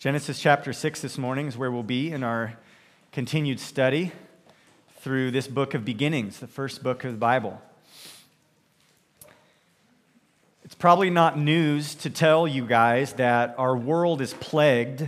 [0.00, 2.54] Genesis chapter 6 this morning is where we'll be in our
[3.12, 4.12] continued study
[5.00, 7.60] through this book of beginnings, the first book of the Bible.
[10.64, 15.06] It's probably not news to tell you guys that our world is plagued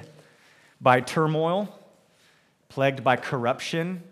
[0.79, 1.75] by turmoil,
[2.69, 4.03] plagued by corruption,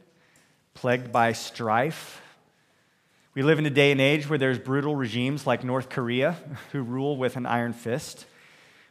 [0.72, 2.22] plagued by strife.
[3.34, 6.38] We live in a day and age where there's brutal regimes like North Korea
[6.72, 8.24] who rule with an iron fist.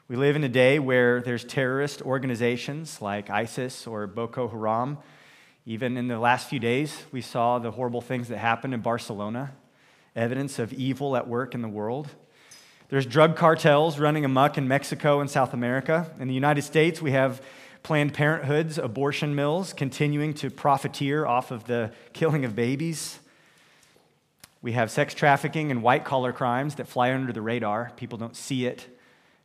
[0.09, 4.97] We live in a day where there's terrorist organizations like ISIS or Boko Haram.
[5.67, 9.51] Even in the last few days, we saw the horrible things that happened in Barcelona,
[10.15, 12.07] evidence of evil at work in the world.
[12.87, 16.11] There's drug cartels running amuck in Mexico and South America.
[16.19, 17.39] In the United States, we have
[17.83, 23.19] Planned Parenthood's abortion mills continuing to profiteer off of the killing of babies.
[24.63, 27.91] We have sex trafficking and white collar crimes that fly under the radar.
[27.95, 28.87] People don't see it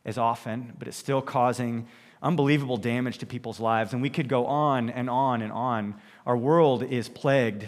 [0.05, 1.87] as often, but it's still causing
[2.21, 3.93] unbelievable damage to people's lives.
[3.93, 5.95] And we could go on and on and on.
[6.25, 7.67] Our world is plagued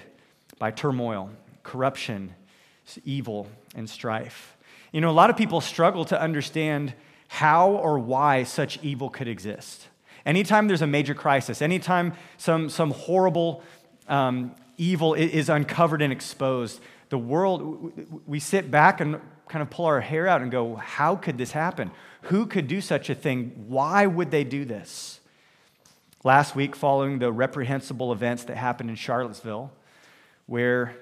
[0.59, 1.31] by turmoil,
[1.63, 2.33] corruption,
[3.05, 4.57] evil, and strife.
[4.91, 6.93] You know, a lot of people struggle to understand
[7.27, 9.87] how or why such evil could exist.
[10.25, 13.63] Anytime there's a major crisis, anytime some, some horrible
[14.07, 16.79] um, evil is uncovered and exposed,
[17.09, 17.93] the world,
[18.25, 21.51] we sit back and kind of pull our hair out and go, how could this
[21.51, 21.91] happen?
[22.23, 23.65] Who could do such a thing?
[23.67, 25.19] Why would they do this?
[26.23, 29.71] Last week, following the reprehensible events that happened in Charlottesville,
[30.45, 30.95] where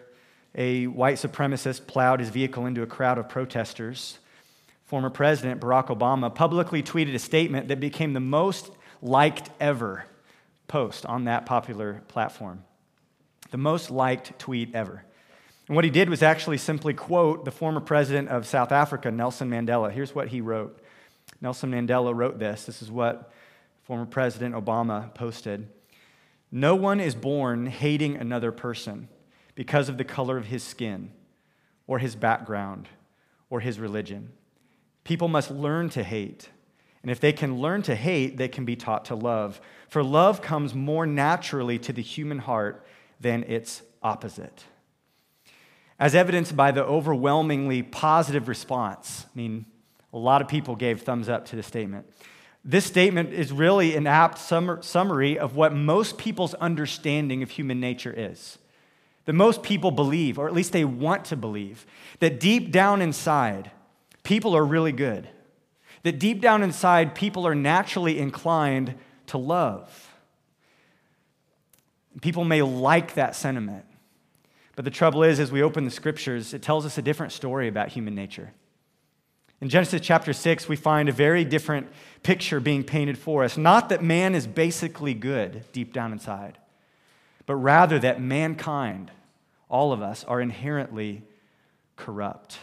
[0.54, 4.20] a white supremacist plowed his vehicle into a crowd of protesters,
[4.86, 8.72] former President Barack Obama publicly tweeted a statement that became the most
[9.02, 10.06] liked ever
[10.68, 12.64] post on that popular platform.
[13.52, 15.04] The most liked tweet ever.
[15.68, 19.50] And what he did was actually simply quote the former president of South Africa, Nelson
[19.50, 19.92] Mandela.
[19.92, 20.80] Here's what he wrote
[21.42, 22.66] Nelson Mandela wrote this.
[22.66, 23.32] This is what
[23.84, 25.68] former President Obama posted.
[26.52, 29.10] No one is born hating another person
[29.56, 31.12] because of the color of his skin
[31.88, 32.88] or his background
[33.50, 34.32] or his religion.
[35.04, 36.50] People must learn to hate.
[37.02, 39.60] And if they can learn to hate, they can be taught to love.
[39.90, 42.86] For love comes more naturally to the human heart
[43.20, 44.64] than its opposite
[46.00, 49.26] as evidenced by the overwhelmingly positive response.
[49.26, 49.66] I mean,
[50.14, 52.06] a lot of people gave thumbs up to the statement.
[52.64, 58.14] This statement is really an apt summary of what most people's understanding of human nature
[58.16, 58.58] is.
[59.26, 61.86] That most people believe, or at least they want to believe,
[62.20, 63.72] that deep down inside,
[64.24, 65.30] people are really good.
[66.04, 68.96] That deep down inside, people are naturally inclined
[69.28, 70.12] to love.
[72.22, 73.86] People may like that sentiment.
[74.76, 77.68] But the trouble is, as we open the scriptures, it tells us a different story
[77.68, 78.52] about human nature.
[79.62, 81.88] In Genesis chapter 6, we find a very different
[82.24, 83.58] picture being painted for us.
[83.58, 86.58] Not that man is basically good deep down inside,
[87.46, 89.12] but rather that mankind,
[89.70, 91.24] all of us, are inherently
[91.96, 92.60] corrupt.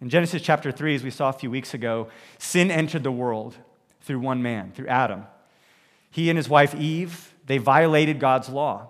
[0.00, 2.08] In Genesis chapter 3, as we saw a few weeks ago,
[2.38, 3.56] sin entered the world
[4.00, 5.26] through one man, through Adam.
[6.10, 8.88] He and his wife Eve, they violated God's law.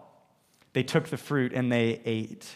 [0.72, 2.48] They took the fruit and they ate.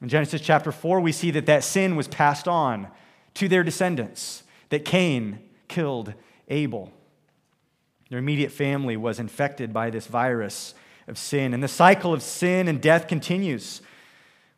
[0.00, 2.88] In Genesis chapter 4, we see that that sin was passed on
[3.34, 6.14] to their descendants, that Cain killed
[6.48, 6.92] Abel.
[8.10, 10.74] Their immediate family was infected by this virus
[11.06, 11.52] of sin.
[11.52, 13.82] And the cycle of sin and death continues.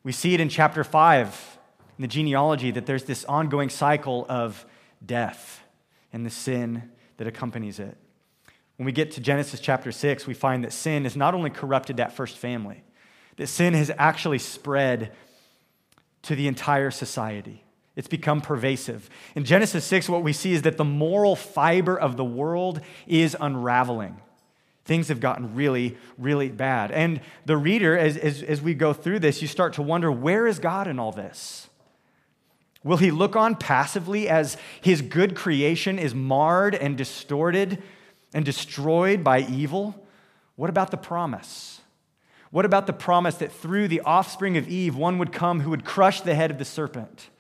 [0.03, 1.59] We see it in chapter 5
[1.99, 4.65] in the genealogy that there's this ongoing cycle of
[5.05, 5.63] death
[6.13, 7.97] and the sin that accompanies it.
[8.77, 11.99] When we get to Genesis chapter 6, we find that sin has not only corrupted
[11.99, 12.83] that first family,
[13.37, 15.13] that sin has actually spread
[16.23, 17.65] to the entire society.
[17.97, 19.11] It's become pervasive.
[19.35, 23.37] In Genesis 6, what we see is that the moral fiber of the world is
[23.41, 24.21] unraveling.
[24.85, 26.91] Things have gotten really, really bad.
[26.91, 30.47] And the reader, as, as, as we go through this, you start to wonder where
[30.47, 31.69] is God in all this?
[32.83, 37.83] Will he look on passively as his good creation is marred and distorted
[38.33, 39.95] and destroyed by evil?
[40.57, 41.80] What about the promise?
[42.51, 45.85] What about the promise that through the offspring of Eve, one would come who would
[45.85, 47.31] crush the head of the serpent?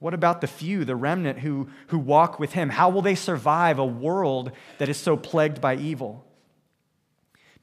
[0.00, 2.70] What about the few, the remnant who, who walk with him?
[2.70, 6.24] How will they survive a world that is so plagued by evil?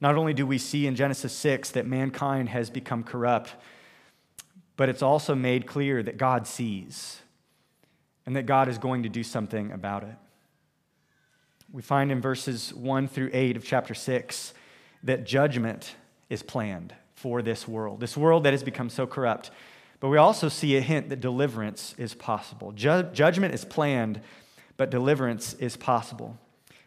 [0.00, 3.54] Not only do we see in Genesis 6 that mankind has become corrupt,
[4.76, 7.22] but it's also made clear that God sees
[8.26, 10.16] and that God is going to do something about it.
[11.72, 14.52] We find in verses 1 through 8 of chapter 6
[15.02, 15.94] that judgment
[16.28, 19.50] is planned for this world, this world that has become so corrupt.
[20.00, 22.72] But we also see a hint that deliverance is possible.
[22.72, 24.20] Ju- judgment is planned,
[24.76, 26.38] but deliverance is possible.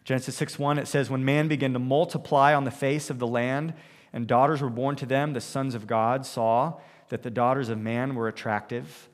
[0.03, 3.27] Genesis 6 1, it says, When man began to multiply on the face of the
[3.27, 3.73] land,
[4.13, 6.79] and daughters were born to them, the sons of God saw
[7.09, 9.09] that the daughters of man were attractive,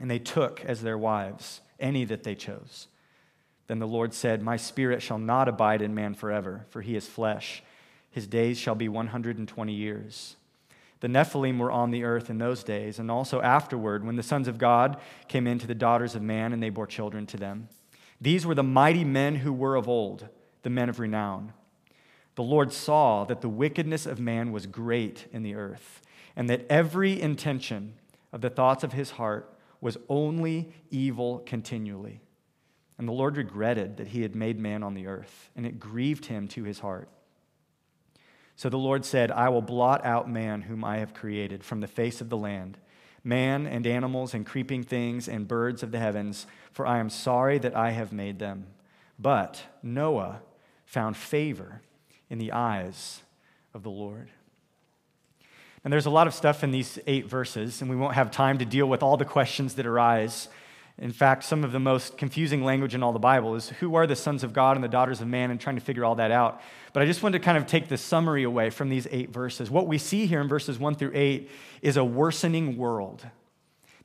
[0.00, 2.88] and they took as their wives any that they chose.
[3.66, 7.06] Then the Lord said, My spirit shall not abide in man forever, for he is
[7.06, 7.62] flesh.
[8.14, 10.36] His days shall be 120 years.
[11.00, 14.46] The Nephilim were on the earth in those days, and also afterward, when the sons
[14.46, 17.68] of God came in to the daughters of man, and they bore children to them.
[18.20, 20.28] These were the mighty men who were of old,
[20.62, 21.54] the men of renown.
[22.36, 26.00] The Lord saw that the wickedness of man was great in the earth,
[26.36, 27.94] and that every intention
[28.32, 32.20] of the thoughts of his heart was only evil continually.
[32.96, 36.26] And the Lord regretted that he had made man on the earth, and it grieved
[36.26, 37.08] him to his heart.
[38.56, 41.88] So the Lord said, I will blot out man whom I have created from the
[41.88, 42.78] face of the land,
[43.24, 47.58] man and animals and creeping things and birds of the heavens, for I am sorry
[47.58, 48.66] that I have made them.
[49.18, 50.40] But Noah
[50.86, 51.82] found favor
[52.30, 53.22] in the eyes
[53.72, 54.30] of the Lord.
[55.82, 58.58] And there's a lot of stuff in these eight verses, and we won't have time
[58.58, 60.48] to deal with all the questions that arise.
[60.96, 64.06] In fact, some of the most confusing language in all the Bible is who are
[64.06, 66.30] the sons of God and the daughters of man, and trying to figure all that
[66.30, 66.60] out.
[66.92, 69.70] But I just wanted to kind of take the summary away from these eight verses.
[69.70, 71.50] What we see here in verses one through eight
[71.82, 73.26] is a worsening world.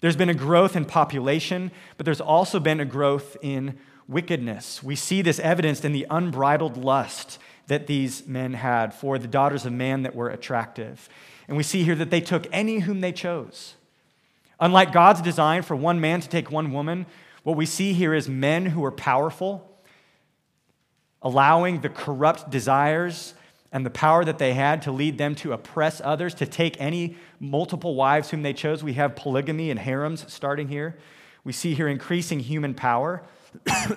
[0.01, 3.77] There's been a growth in population, but there's also been a growth in
[4.07, 4.81] wickedness.
[4.81, 7.37] We see this evidenced in the unbridled lust
[7.67, 11.07] that these men had for the daughters of man that were attractive.
[11.47, 13.75] And we see here that they took any whom they chose.
[14.59, 17.05] Unlike God's design for one man to take one woman,
[17.43, 19.65] what we see here is men who are powerful,
[21.21, 23.33] allowing the corrupt desires
[23.71, 27.15] and the power that they had to lead them to oppress others, to take any
[27.39, 28.83] multiple wives whom they chose.
[28.83, 30.97] We have polygamy and harems starting here.
[31.43, 33.23] We see here increasing human power.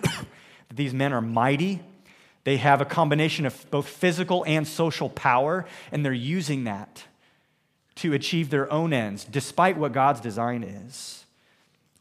[0.74, 1.80] These men are mighty.
[2.44, 7.04] They have a combination of both physical and social power, and they're using that
[7.96, 11.24] to achieve their own ends, despite what God's design is.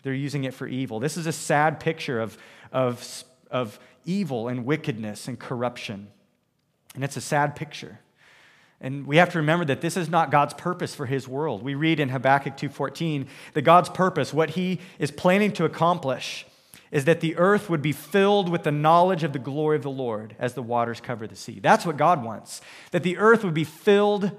[0.04, 1.00] They're using it for evil.
[1.00, 2.38] This is a sad picture of,
[2.72, 6.08] of, of evil and wickedness and corruption.
[6.96, 8.00] And it's a sad picture.
[8.80, 11.62] And we have to remember that this is not God's purpose for his world.
[11.62, 16.48] We read in Habakkuk 2:14 that God's purpose, what he is planning to accomplish,
[16.92, 19.92] is that the earth would be filled with the knowledge of the glory of the
[19.92, 21.60] Lord as the waters cover the sea.
[21.60, 22.60] That's what God wants.
[22.90, 24.32] That the earth would be filled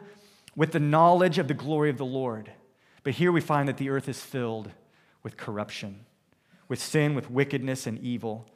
[0.55, 2.51] with the knowledge of the glory of the Lord.
[3.05, 4.71] But here we find that the earth is filled
[5.23, 6.05] with corruption,
[6.69, 8.47] with sin, with wickedness and evil.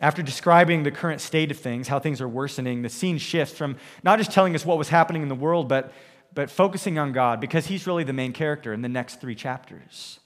[0.00, 3.76] After describing the current state of things, how things are worsening, the scene shifts from
[4.02, 5.92] not just telling us what was happening in the world, but,
[6.34, 10.20] but focusing on God, because He's really the main character in the next three chapters.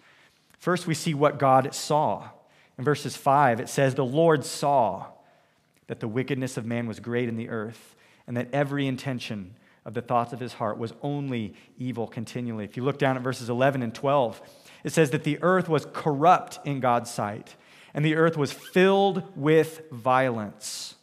[0.59, 2.31] First, we see what God saw.
[2.77, 5.07] In verses 5, it says, The Lord saw
[5.87, 7.95] that the wickedness of man was great in the earth,
[8.27, 9.55] and that every intention
[9.85, 12.65] of the thoughts of his heart was only evil continually.
[12.65, 14.43] If you look down at verses 11 and 12,
[14.85, 17.57] it says that the earth was corrupt in God's sight
[17.95, 20.95] and the earth was filled with violence.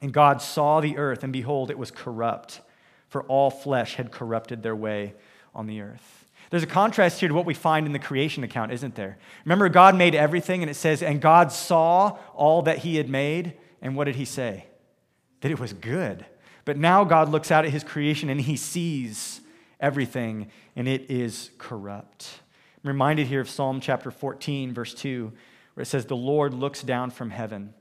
[0.00, 2.60] And God saw the earth, and behold, it was corrupt,
[3.08, 5.14] for all flesh had corrupted their way
[5.54, 6.26] on the earth.
[6.50, 9.16] There's a contrast here to what we find in the creation account, isn't there?
[9.44, 13.54] Remember, God made everything, and it says, and God saw all that he had made,
[13.80, 14.66] and what did he say?
[15.40, 16.26] That it was good.
[16.64, 19.40] But now God looks out at his creation and he sees
[19.80, 22.40] everything, and it is corrupt.
[22.84, 25.32] I'm reminded here of Psalm chapter 14, verse 2
[25.74, 27.74] where it says, The Lord looks down from heaven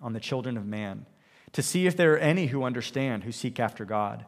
[0.00, 1.06] on the children of man
[1.52, 4.26] to see if there are any who understand, who seek after God.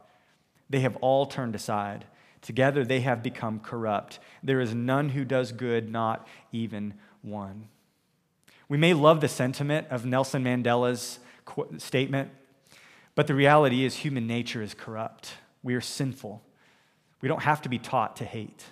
[0.69, 2.07] They have all turned aside.
[2.41, 4.19] Together they have become corrupt.
[4.43, 7.69] There is none who does good, not even one.
[8.69, 11.19] We may love the sentiment of Nelson Mandela's
[11.79, 12.31] statement,
[13.21, 15.35] but the reality is human nature is corrupt.
[15.62, 16.43] We are sinful.
[17.21, 18.65] We don't have to be taught to hate.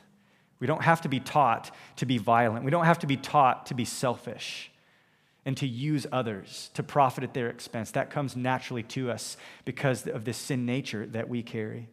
[0.58, 2.64] We don't have to be taught to be violent.
[2.64, 4.70] We don't have to be taught to be selfish
[5.44, 7.90] and to use others to profit at their expense.
[7.90, 9.36] That comes naturally to us
[9.66, 11.86] because of this sin nature that we carry.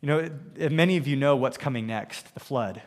[0.00, 0.28] You know,
[0.72, 2.82] many of you know what's coming next the flood,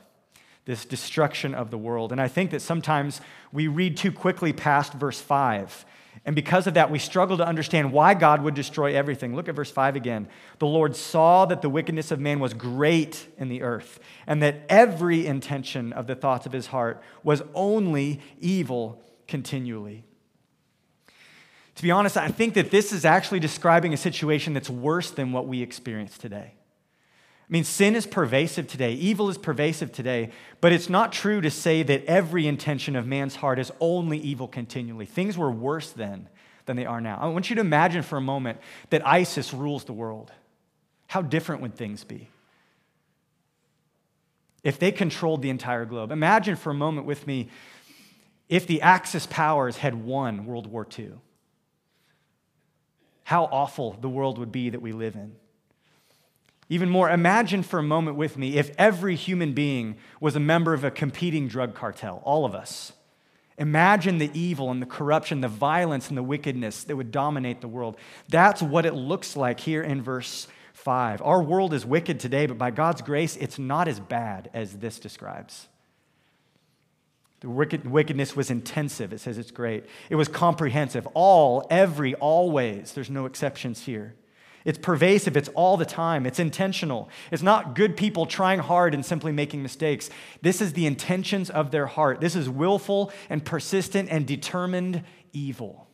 [0.66, 2.12] this destruction of the world.
[2.12, 3.22] And I think that sometimes
[3.54, 5.86] we read too quickly past verse 5
[6.26, 9.36] and because of that, we struggle to understand why God would destroy everything.
[9.36, 10.30] Look at verse 5 again.
[10.60, 14.62] The Lord saw that the wickedness of man was great in the earth, and that
[14.70, 20.06] every intention of the thoughts of his heart was only evil continually.
[21.76, 25.34] To be honest, I think that this is actually describing a situation that's worse than
[25.34, 26.54] what we experience today.
[27.54, 31.84] Mean, sin is pervasive today, evil is pervasive today, but it's not true to say
[31.84, 35.06] that every intention of man's heart is only evil continually.
[35.06, 36.30] Things were worse then
[36.66, 37.20] than they are now.
[37.22, 38.58] I want you to imagine for a moment
[38.90, 40.32] that ISIS rules the world.
[41.06, 42.28] How different would things be?
[44.64, 46.12] If they controlled the entire globe.
[46.12, 47.50] Imagine for a moment with me
[48.50, 51.12] if the Axis powers had won World War II.
[53.26, 55.36] How awful the world would be that we live in.
[56.70, 60.74] Even more, imagine for a moment with me if every human being was a member
[60.74, 62.94] of a competing drug cartel, all of us.
[63.58, 67.68] Imagine the evil and the corruption, the violence and the wickedness that would dominate the
[67.68, 67.98] world.
[68.30, 71.22] That's what it looks like here in verse 5.
[71.22, 75.00] Our world is wicked today, but by God's grace, it's not as bad as this
[75.00, 75.68] describes.
[77.42, 79.12] The wickedness was intensive.
[79.12, 79.86] It says it's great.
[80.10, 81.06] It was comprehensive.
[81.14, 82.94] All, every, always.
[82.94, 84.16] There's no exceptions here.
[84.66, 87.10] It's pervasive, it's all the time, it's intentional.
[87.32, 90.10] It's not good people trying hard and simply making mistakes.
[90.42, 92.22] This is the intentions of their heart.
[92.22, 95.04] This is willful and persistent and determined
[95.34, 95.88] evil.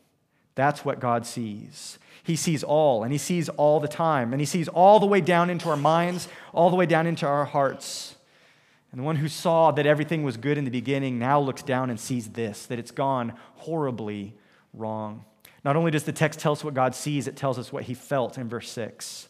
[0.54, 1.98] That's what God sees.
[2.22, 5.20] He sees all, and He sees all the time, and He sees all the way
[5.20, 8.14] down into our minds, all the way down into our hearts.
[8.92, 11.90] And the one who saw that everything was good in the beginning now looks down
[11.90, 14.34] and sees this that it's gone horribly
[14.74, 15.24] wrong.
[15.64, 17.94] Not only does the text tell us what God sees, it tells us what he
[17.94, 19.28] felt in verse 6.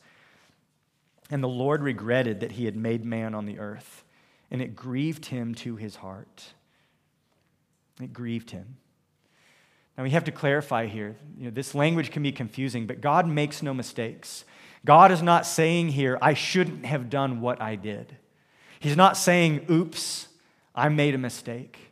[1.30, 4.04] And the Lord regretted that he had made man on the earth,
[4.50, 6.54] and it grieved him to his heart.
[8.00, 8.76] It grieved him.
[9.96, 11.16] Now we have to clarify here.
[11.36, 14.44] You know, this language can be confusing, but God makes no mistakes.
[14.84, 18.16] God is not saying here, I shouldn't have done what I did.
[18.78, 20.28] He's not saying, oops,
[20.74, 21.89] I made a mistake.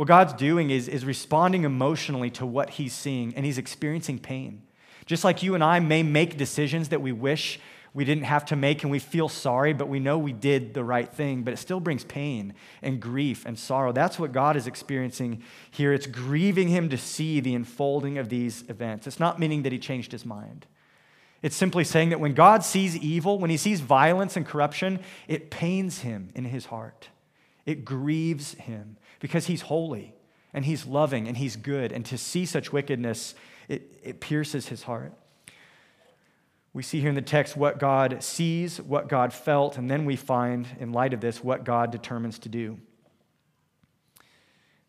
[0.00, 4.62] What God's doing is, is responding emotionally to what he's seeing, and he's experiencing pain.
[5.04, 7.60] Just like you and I may make decisions that we wish
[7.92, 10.82] we didn't have to make, and we feel sorry, but we know we did the
[10.82, 13.92] right thing, but it still brings pain and grief and sorrow.
[13.92, 15.92] That's what God is experiencing here.
[15.92, 19.06] It's grieving him to see the unfolding of these events.
[19.06, 20.64] It's not meaning that he changed his mind.
[21.42, 25.50] It's simply saying that when God sees evil, when he sees violence and corruption, it
[25.50, 27.10] pains him in his heart.
[27.66, 30.14] It grieves him because he's holy
[30.52, 31.92] and he's loving and he's good.
[31.92, 33.34] And to see such wickedness,
[33.68, 35.12] it, it pierces his heart.
[36.72, 40.16] We see here in the text what God sees, what God felt, and then we
[40.16, 42.78] find, in light of this, what God determines to do.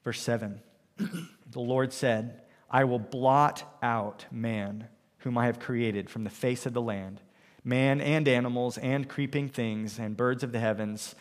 [0.03, 0.61] Verse 7
[0.97, 4.87] The Lord said, I will blot out man,
[5.19, 7.19] whom I have created from the face of the land,
[7.63, 11.15] man and animals and creeping things and birds of the heavens,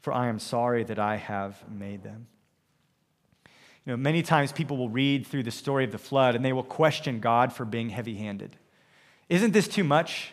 [0.00, 2.28] for I am sorry that I have made them.
[3.86, 6.52] You know, many times people will read through the story of the flood and they
[6.52, 8.56] will question God for being heavy handed.
[9.28, 10.32] Isn't this too much?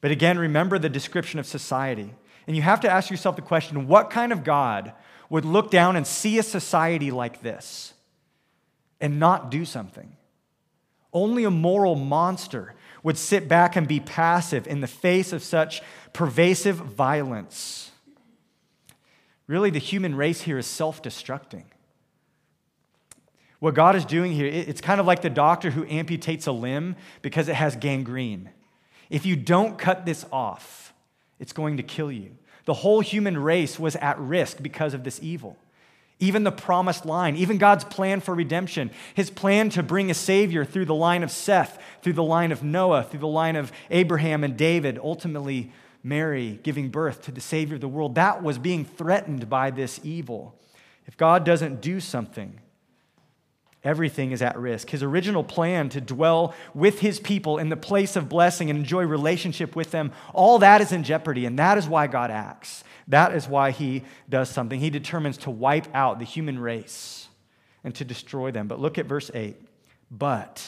[0.00, 2.12] But again, remember the description of society.
[2.48, 4.92] And you have to ask yourself the question what kind of God
[5.30, 7.94] would look down and see a society like this
[9.00, 10.16] and not do something?
[11.12, 12.74] Only a moral monster
[13.04, 17.92] would sit back and be passive in the face of such pervasive violence.
[19.46, 21.64] Really, the human race here is self destructing.
[23.62, 26.96] What God is doing here, it's kind of like the doctor who amputates a limb
[27.22, 28.50] because it has gangrene.
[29.08, 30.92] If you don't cut this off,
[31.38, 32.36] it's going to kill you.
[32.64, 35.56] The whole human race was at risk because of this evil.
[36.18, 40.64] Even the promised line, even God's plan for redemption, his plan to bring a Savior
[40.64, 44.42] through the line of Seth, through the line of Noah, through the line of Abraham
[44.42, 45.70] and David, ultimately
[46.02, 50.00] Mary giving birth to the Savior of the world, that was being threatened by this
[50.02, 50.58] evil.
[51.06, 52.58] If God doesn't do something,
[53.84, 54.90] everything is at risk.
[54.90, 59.04] His original plan to dwell with his people in the place of blessing and enjoy
[59.04, 62.84] relationship with them, all that is in jeopardy, and that is why God acts.
[63.08, 64.78] That is why he does something.
[64.78, 67.28] He determines to wipe out the human race
[67.84, 68.68] and to destroy them.
[68.68, 69.56] But look at verse 8.
[70.10, 70.66] But,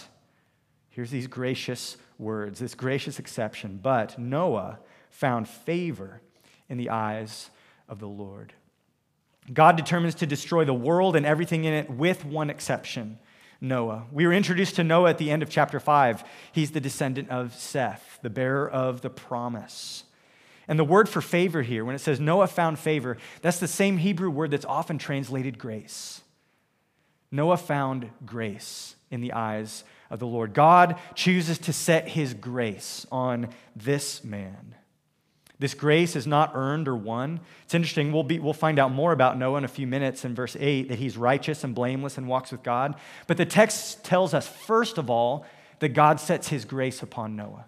[0.90, 3.78] here's these gracious words, this gracious exception.
[3.82, 4.78] But Noah
[5.10, 6.20] found favor
[6.68, 7.50] in the eyes
[7.88, 8.52] of the Lord.
[9.52, 13.18] God determines to destroy the world and everything in it with one exception
[13.60, 14.04] Noah.
[14.12, 16.22] We were introduced to Noah at the end of chapter 5.
[16.52, 20.04] He's the descendant of Seth, the bearer of the promise.
[20.68, 23.98] And the word for favor here, when it says Noah found favor, that's the same
[23.98, 26.22] Hebrew word that's often translated grace.
[27.30, 30.54] Noah found grace in the eyes of the Lord.
[30.54, 34.74] God chooses to set his grace on this man.
[35.58, 37.40] This grace is not earned or won.
[37.64, 38.12] It's interesting.
[38.12, 40.88] We'll, be, we'll find out more about Noah in a few minutes in verse 8
[40.88, 42.96] that he's righteous and blameless and walks with God.
[43.26, 45.46] But the text tells us, first of all,
[45.78, 47.66] that God sets his grace upon Noah.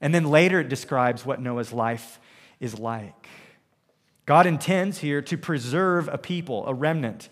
[0.00, 2.18] And then later it describes what Noah's life
[2.60, 3.28] is like.
[4.26, 7.28] God intends here to preserve a people, a remnant.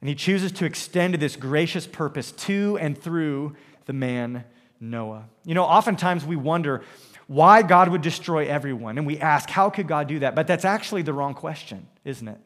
[0.00, 3.56] And he chooses to extend this gracious purpose to and through
[3.86, 4.44] the man
[4.80, 5.24] Noah.
[5.44, 6.82] You know, oftentimes we wonder
[7.26, 10.34] why God would destroy everyone, and we ask, how could God do that?
[10.34, 12.38] But that's actually the wrong question, isn't it?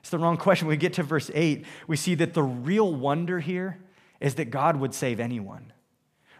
[0.00, 0.66] It's the wrong question.
[0.66, 3.78] When we get to verse 8, we see that the real wonder here
[4.20, 5.72] is that God would save anyone.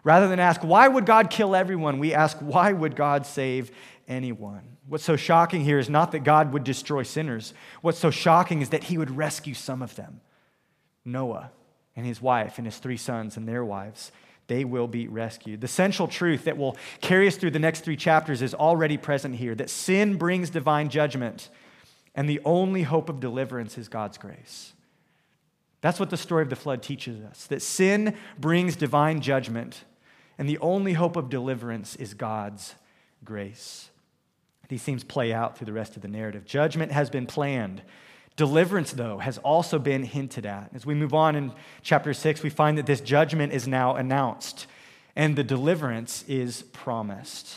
[0.05, 1.99] Rather than ask, why would God kill everyone?
[1.99, 3.71] We ask, why would God save
[4.07, 4.77] anyone?
[4.87, 7.53] What's so shocking here is not that God would destroy sinners.
[7.83, 10.21] What's so shocking is that he would rescue some of them
[11.05, 11.51] Noah
[11.97, 14.13] and his wife and his three sons and their wives.
[14.49, 15.61] They will be rescued.
[15.61, 19.37] The central truth that will carry us through the next three chapters is already present
[19.37, 21.51] here that sin brings divine judgment,
[22.15, 24.73] and the only hope of deliverance is God's grace.
[25.81, 29.85] That's what the story of the flood teaches us that sin brings divine judgment,
[30.39, 32.75] and the only hope of deliverance is God's
[33.25, 33.91] grace.
[34.69, 36.45] These themes play out through the rest of the narrative.
[36.45, 37.83] Judgment has been planned.
[38.39, 40.71] Deliverance, though, has also been hinted at.
[40.73, 41.53] As we move on in
[41.83, 44.69] chapter 6, we find that this judgment is now announced
[45.17, 47.57] and the deliverance is promised.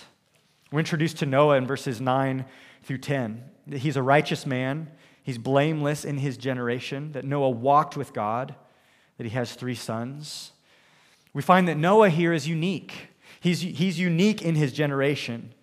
[0.72, 2.46] We're introduced to Noah in verses 9
[2.82, 3.44] through 10.
[3.74, 4.90] He's a righteous man,
[5.22, 8.56] he's blameless in his generation, that Noah walked with God,
[9.20, 10.52] that he has three sons.
[11.32, 13.10] We find that Noah here is unique.
[13.40, 15.54] He's, he's unique in his generation.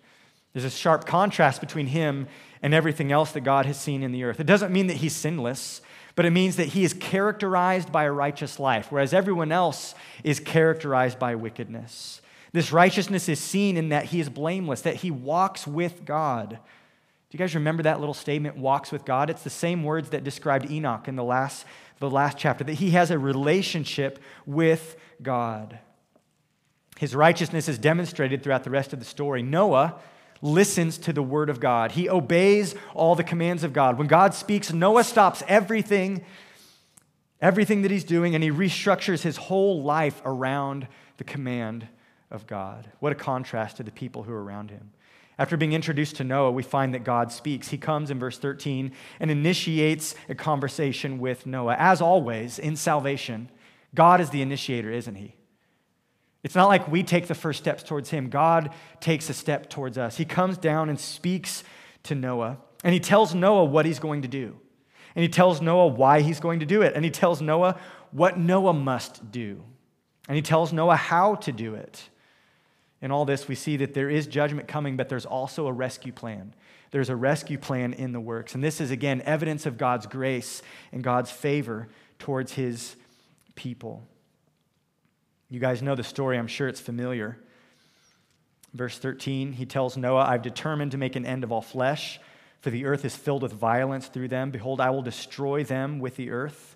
[0.59, 2.27] There's a sharp contrast between him
[2.61, 4.41] and everything else that God has seen in the earth.
[4.41, 5.79] It doesn't mean that he's sinless,
[6.15, 10.41] but it means that he is characterized by a righteous life, whereas everyone else is
[10.41, 12.21] characterized by wickedness.
[12.51, 16.49] This righteousness is seen in that he is blameless, that he walks with God.
[16.49, 16.57] Do
[17.31, 19.29] you guys remember that little statement, walks with God?
[19.29, 21.65] It's the same words that described Enoch in the last,
[21.99, 25.79] the last chapter, that he has a relationship with God.
[26.97, 29.41] His righteousness is demonstrated throughout the rest of the story.
[29.41, 29.95] Noah
[30.41, 31.91] listens to the word of God.
[31.91, 33.97] He obeys all the commands of God.
[33.97, 36.23] When God speaks, Noah stops everything,
[37.41, 41.87] everything that he's doing, and he restructures his whole life around the command
[42.31, 42.89] of God.
[42.99, 44.91] What a contrast to the people who are around him.
[45.37, 47.69] After being introduced to Noah, we find that God speaks.
[47.69, 51.77] He comes in verse 13 and initiates a conversation with Noah.
[51.79, 53.49] As always, in salvation,
[53.95, 55.35] God is the initiator, isn't he?
[56.43, 58.29] It's not like we take the first steps towards him.
[58.29, 60.17] God takes a step towards us.
[60.17, 61.63] He comes down and speaks
[62.03, 64.57] to Noah, and he tells Noah what he's going to do.
[65.15, 66.93] And he tells Noah why he's going to do it.
[66.95, 67.77] And he tells Noah
[68.11, 69.63] what Noah must do.
[70.27, 72.09] And he tells Noah how to do it.
[73.01, 76.11] In all this, we see that there is judgment coming, but there's also a rescue
[76.11, 76.53] plan.
[76.91, 78.55] There's a rescue plan in the works.
[78.55, 82.95] And this is, again, evidence of God's grace and God's favor towards his
[83.55, 84.07] people.
[85.49, 87.37] You guys know the story, I'm sure it's familiar.
[88.73, 92.19] Verse 13, he tells Noah, I've determined to make an end of all flesh,
[92.61, 94.51] for the earth is filled with violence through them.
[94.51, 96.75] Behold, I will destroy them with the earth.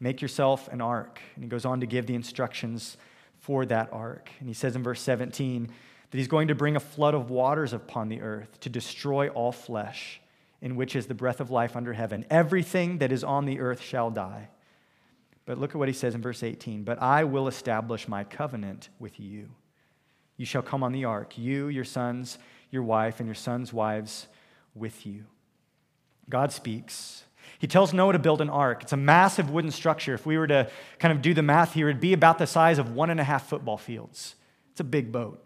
[0.00, 1.20] Make yourself an ark.
[1.34, 2.96] And he goes on to give the instructions
[3.40, 4.30] for that ark.
[4.40, 5.66] And he says in verse 17
[6.10, 9.52] that he's going to bring a flood of waters upon the earth to destroy all
[9.52, 10.22] flesh,
[10.62, 12.24] in which is the breath of life under heaven.
[12.30, 14.48] Everything that is on the earth shall die.
[15.46, 18.88] But look at what he says in verse 18 But I will establish my covenant
[18.98, 19.50] with you.
[20.36, 22.38] You shall come on the ark, you, your sons,
[22.70, 24.26] your wife, and your sons' wives
[24.74, 25.24] with you.
[26.28, 27.24] God speaks.
[27.58, 28.82] He tells Noah to build an ark.
[28.82, 30.14] It's a massive wooden structure.
[30.14, 32.78] If we were to kind of do the math here, it'd be about the size
[32.78, 34.34] of one and a half football fields.
[34.72, 35.44] It's a big boat.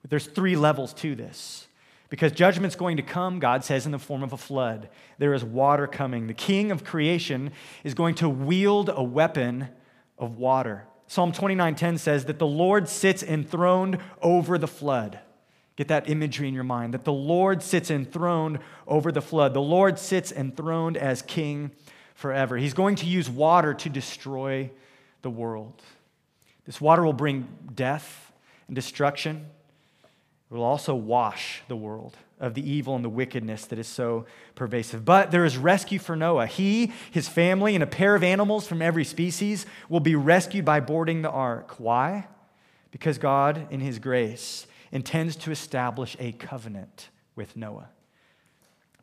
[0.00, 1.66] But there's three levels to this.
[2.12, 4.90] Because judgment's going to come, God says, in the form of a flood.
[5.16, 6.26] There is water coming.
[6.26, 7.52] The king of creation
[7.84, 9.70] is going to wield a weapon
[10.18, 10.84] of water.
[11.06, 15.20] Psalm 29:10 says that the Lord sits enthroned over the flood.
[15.76, 19.54] Get that imagery in your mind that the Lord sits enthroned over the flood.
[19.54, 21.70] The Lord sits enthroned as king
[22.14, 22.58] forever.
[22.58, 24.70] He's going to use water to destroy
[25.22, 25.80] the world.
[26.66, 28.32] This water will bring death
[28.66, 29.46] and destruction.
[30.52, 34.26] It will also wash the world of the evil and the wickedness that is so
[34.54, 35.02] pervasive.
[35.02, 36.46] But there is rescue for Noah.
[36.46, 40.80] He, his family, and a pair of animals from every species will be rescued by
[40.80, 41.76] boarding the ark.
[41.78, 42.26] Why?
[42.90, 47.88] Because God, in his grace, intends to establish a covenant with Noah.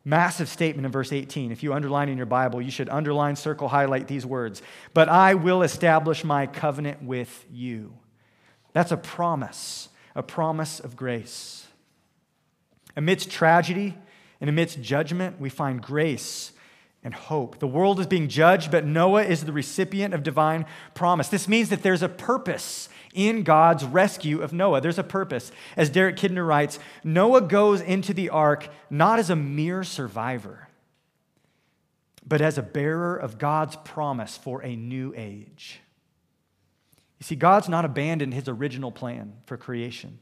[0.04, 1.50] Massive statement in verse 18.
[1.50, 4.62] If you underline in your Bible, you should underline, circle, highlight these words.
[4.94, 7.92] But I will establish my covenant with you.
[8.72, 9.88] That's a promise
[10.20, 11.66] a promise of grace.
[12.94, 13.96] Amidst tragedy
[14.38, 16.52] and amidst judgment, we find grace
[17.02, 17.58] and hope.
[17.58, 21.28] The world is being judged, but Noah is the recipient of divine promise.
[21.28, 24.82] This means that there's a purpose in God's rescue of Noah.
[24.82, 25.52] There's a purpose.
[25.74, 30.68] As Derek Kidner writes, Noah goes into the ark not as a mere survivor,
[32.26, 35.80] but as a bearer of God's promise for a new age.
[37.20, 40.18] You see, God's not abandoned his original plan for creation.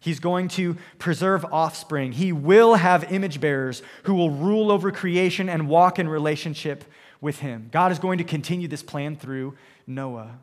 [0.00, 2.12] He's going to preserve offspring.
[2.12, 6.84] He will have image bearers who will rule over creation and walk in relationship
[7.20, 7.68] with him.
[7.70, 10.38] God is going to continue this plan through Noah.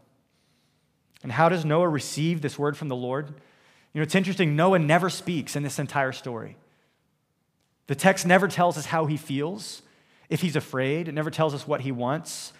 [1.24, 3.30] And how does Noah receive this word from the Lord?
[3.30, 6.58] You know, it's interesting, Noah never speaks in this entire story.
[7.88, 9.82] The text never tells us how he feels,
[10.30, 12.54] if he's afraid, it never tells us what he wants.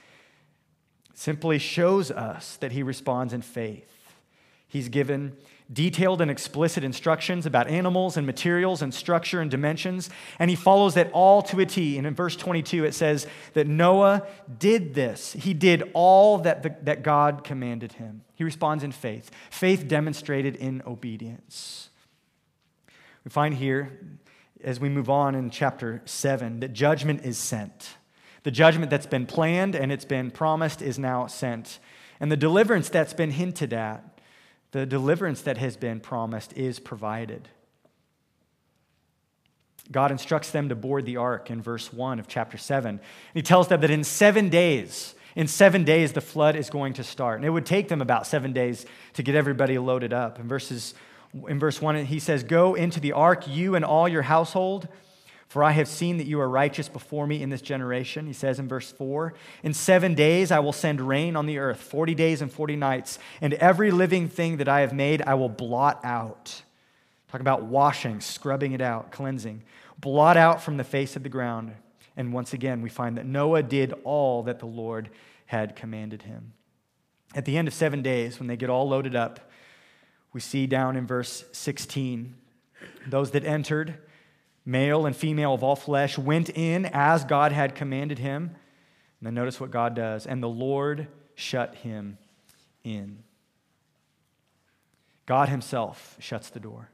[1.14, 3.90] Simply shows us that he responds in faith.
[4.68, 5.38] He's given
[5.72, 10.96] detailed and explicit instructions about animals and materials and structure and dimensions, and he follows
[10.96, 11.98] that all to a T.
[11.98, 14.28] And in verse 22, it says that Noah
[14.60, 15.34] did this.
[15.34, 18.24] He did all that, the, that God commanded him.
[18.36, 21.90] He responds in faith, faith demonstrated in obedience.
[23.24, 24.00] We find here,
[24.64, 27.98] as we move on in chapter 7, that judgment is sent.
[28.44, 31.80] The judgment that's been planned and it's been promised is now sent.
[32.20, 34.14] And the deliverance that's been hinted at
[34.74, 37.48] the deliverance that has been promised is provided.
[39.92, 42.90] God instructs them to board the ark in verse 1 of chapter 7.
[42.90, 43.00] And
[43.36, 47.04] He tells them that in seven days, in seven days, the flood is going to
[47.04, 47.38] start.
[47.38, 50.40] And it would take them about seven days to get everybody loaded up.
[50.40, 50.96] In, verses,
[51.48, 54.88] in verse 1, he says, Go into the ark, you and all your household
[55.54, 58.26] for I have seen that you are righteous before me in this generation.
[58.26, 61.80] He says in verse 4 In seven days I will send rain on the earth,
[61.80, 65.50] 40 days and 40 nights, and every living thing that I have made I will
[65.50, 66.64] blot out.
[67.28, 69.62] Talk about washing, scrubbing it out, cleansing.
[70.00, 71.74] Blot out from the face of the ground.
[72.18, 75.12] And once again, we find that Noah did all that the Lord
[75.46, 76.54] had commanded him.
[77.36, 79.52] At the end of seven days, when they get all loaded up,
[80.34, 82.34] we see down in verse 16
[83.08, 84.00] those that entered
[84.66, 88.56] male and female of all flesh, went in as God had commanded him.
[89.20, 90.26] And then notice what God does.
[90.26, 92.18] And the Lord shut him
[92.84, 93.24] in.
[95.26, 96.90] God Himself shuts the door.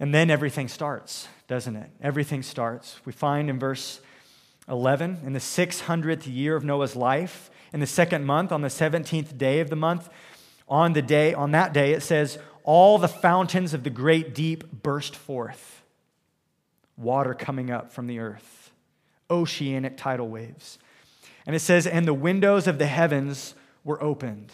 [0.00, 1.90] And then everything starts, doesn't it?
[2.00, 3.00] Everything starts.
[3.04, 4.00] We find in verse
[4.68, 9.36] 11, in the 600th year of Noah's life, in the second month, on the 17th
[9.36, 10.08] day of the month,
[10.68, 14.82] on the day, on that day, it says, all the fountains of the great deep
[14.82, 15.77] burst forth
[16.98, 18.72] water coming up from the earth,
[19.30, 20.78] oceanic tidal waves.
[21.46, 24.52] And it says, and the windows of the heavens were opened.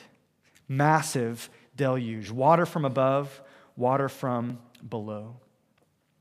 [0.69, 2.31] Massive deluge.
[2.31, 3.43] Water from above,
[3.77, 5.37] water from below.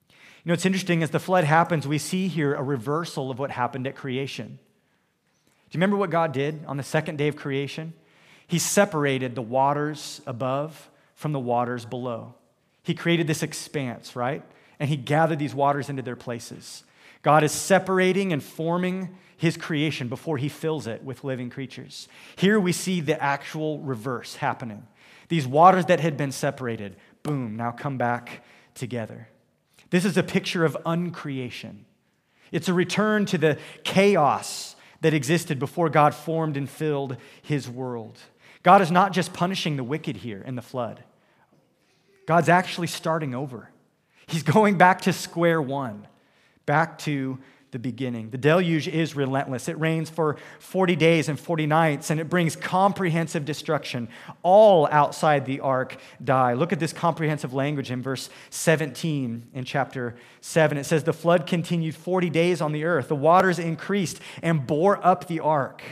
[0.09, 3.51] You know, it's interesting as the flood happens, we see here a reversal of what
[3.51, 4.59] happened at creation.
[5.69, 7.93] Do you remember what God did on the second day of creation?
[8.47, 12.35] He separated the waters above from the waters below.
[12.83, 14.43] He created this expanse, right?
[14.79, 16.83] And he gathered these waters into their places.
[17.21, 22.07] God is separating and forming his creation before he fills it with living creatures.
[22.35, 24.87] Here we see the actual reverse happening.
[25.29, 28.43] These waters that had been separated, boom, now come back
[28.75, 29.27] together.
[29.89, 31.85] This is a picture of uncreation.
[32.51, 38.19] It's a return to the chaos that existed before God formed and filled his world.
[38.63, 41.03] God is not just punishing the wicked here in the flood,
[42.25, 43.69] God's actually starting over.
[44.33, 46.07] He's going back to square one,
[46.65, 47.37] back to
[47.69, 48.31] the beginning.
[48.31, 49.67] The deluge is relentless.
[49.67, 54.07] It rains for 40 days and 40 nights, and it brings comprehensive destruction.
[54.41, 56.53] All outside the ark die.
[56.53, 60.79] Look at this comprehensive language in verse 17 in chapter 7.
[60.79, 63.09] It says, The flood continued 40 days on the earth.
[63.09, 65.83] The waters increased and bore up the ark.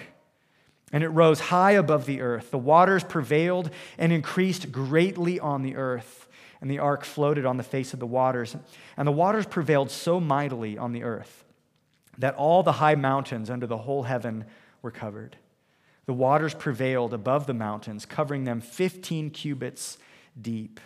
[0.92, 2.50] And it rose high above the earth.
[2.50, 6.28] The waters prevailed and increased greatly on the earth
[6.62, 8.56] and the ark floated on the face of the waters.
[8.96, 11.44] And the waters prevailed so mightily on the earth
[12.20, 14.46] that all the high mountains under the whole heaven
[14.82, 15.38] were covered.
[16.06, 19.98] The waters prevailed above the mountains, covering them 15 cubits
[20.40, 20.80] deep.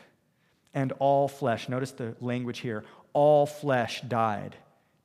[0.73, 2.83] And all flesh, notice the language here,
[3.13, 4.55] all flesh died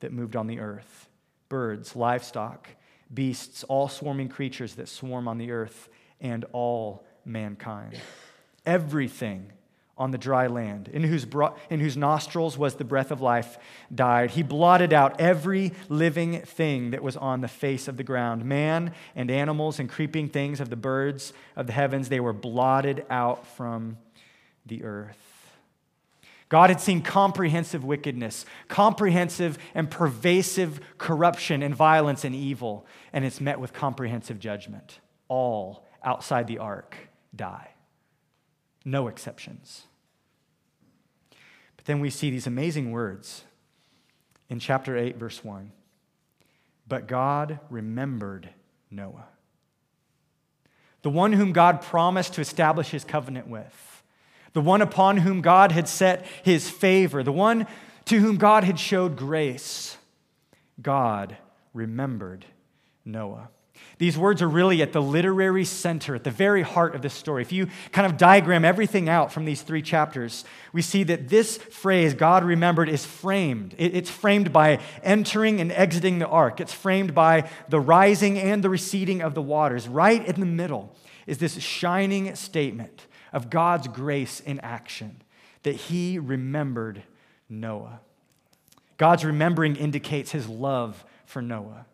[0.01, 1.09] that moved on the earth
[1.49, 2.69] birds, livestock,
[3.13, 5.89] beasts, all swarming creatures that swarm on the earth,
[6.21, 7.99] and all mankind.
[8.65, 9.51] Everything
[10.01, 13.59] on the dry land, in whose, bro- in whose nostrils was the breath of life,
[13.95, 14.31] died.
[14.31, 18.95] He blotted out every living thing that was on the face of the ground man
[19.15, 22.09] and animals and creeping things of the birds of the heavens.
[22.09, 23.99] They were blotted out from
[24.65, 25.19] the earth.
[26.49, 33.41] God had seen comprehensive wickedness, comprehensive and pervasive corruption and violence and evil, and it's
[33.41, 34.99] met with comprehensive judgment.
[35.29, 36.97] All outside the ark
[37.37, 37.69] die.
[38.83, 39.85] No exceptions.
[41.81, 43.45] But then we see these amazing words
[44.51, 45.73] in chapter 8, verse 1.
[46.87, 48.51] But God remembered
[48.91, 49.29] Noah,
[51.01, 54.03] the one whom God promised to establish his covenant with,
[54.53, 57.67] the one upon whom God had set his favor, the one
[58.05, 59.97] to whom God had showed grace.
[60.83, 61.39] God
[61.73, 62.45] remembered
[63.07, 63.49] Noah.
[64.01, 67.43] These words are really at the literary center, at the very heart of this story.
[67.43, 71.59] If you kind of diagram everything out from these three chapters, we see that this
[71.59, 73.75] phrase, God remembered, is framed.
[73.77, 78.71] It's framed by entering and exiting the ark, it's framed by the rising and the
[78.71, 79.87] receding of the waters.
[79.87, 85.21] Right in the middle is this shining statement of God's grace in action
[85.63, 87.03] that He remembered
[87.51, 88.01] Noah.
[88.97, 91.85] God's remembering indicates His love for Noah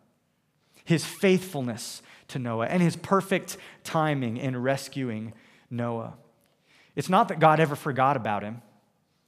[0.87, 5.33] his faithfulness to Noah and his perfect timing in rescuing
[5.69, 6.13] Noah.
[6.95, 8.61] It's not that God ever forgot about him.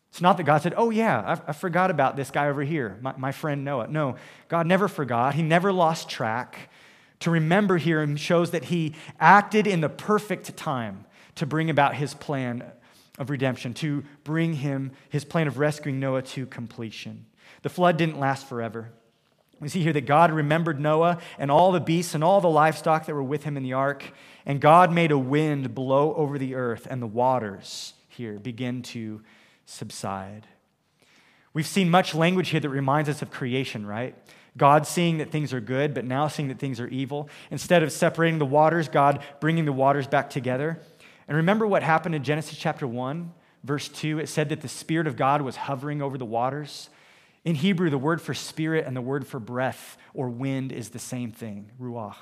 [0.09, 2.97] It's not that God said, Oh, yeah, I, I forgot about this guy over here,
[3.01, 3.87] my, my friend Noah.
[3.87, 4.15] No,
[4.47, 5.35] God never forgot.
[5.35, 6.69] He never lost track.
[7.19, 12.13] To remember here shows that he acted in the perfect time to bring about his
[12.13, 12.63] plan
[13.17, 17.25] of redemption, to bring him his plan of rescuing Noah to completion.
[17.63, 18.93] The flood didn't last forever.
[19.59, 23.05] We see here that God remembered Noah and all the beasts and all the livestock
[23.05, 24.03] that were with him in the ark.
[24.45, 29.21] And God made a wind blow over the earth, and the waters here begin to
[29.65, 30.47] subside.
[31.53, 34.15] We've seen much language here that reminds us of creation, right?
[34.57, 37.29] God seeing that things are good, but now seeing that things are evil.
[37.51, 40.79] Instead of separating the waters, God bringing the waters back together.
[41.27, 43.31] And remember what happened in Genesis chapter 1,
[43.63, 44.19] verse 2?
[44.19, 46.89] It said that the Spirit of God was hovering over the waters.
[47.45, 50.99] In Hebrew, the word for spirit and the word for breath or wind is the
[50.99, 52.15] same thing, ruach.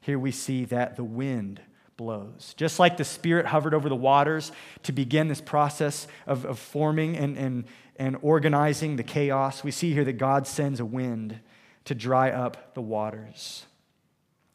[0.00, 1.60] Here we see that the wind
[1.96, 2.54] blows.
[2.56, 7.16] Just like the Spirit hovered over the waters to begin this process of, of forming
[7.16, 7.64] and, and,
[7.96, 11.38] and organizing the chaos, we see here that God sends a wind
[11.84, 13.64] to dry up the waters.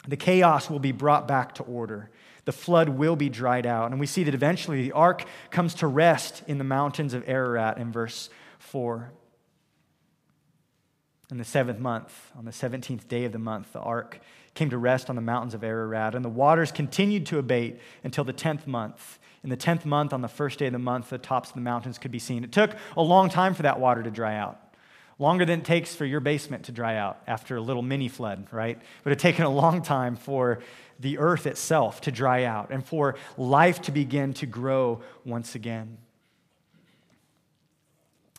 [0.07, 2.09] The chaos will be brought back to order.
[2.45, 3.91] The flood will be dried out.
[3.91, 7.77] And we see that eventually the ark comes to rest in the mountains of Ararat
[7.77, 9.11] in verse 4.
[11.31, 14.19] In the seventh month, on the 17th day of the month, the ark
[14.55, 18.23] came to rest on the mountains of Ararat, and the waters continued to abate until
[18.23, 19.19] the 10th month.
[19.43, 21.61] In the 10th month, on the first day of the month, the tops of the
[21.61, 22.43] mountains could be seen.
[22.43, 24.59] It took a long time for that water to dry out.
[25.19, 28.47] Longer than it takes for your basement to dry out after a little mini flood,
[28.51, 28.81] right?
[29.03, 30.59] But it taken a long time for
[30.99, 35.97] the earth itself to dry out and for life to begin to grow once again.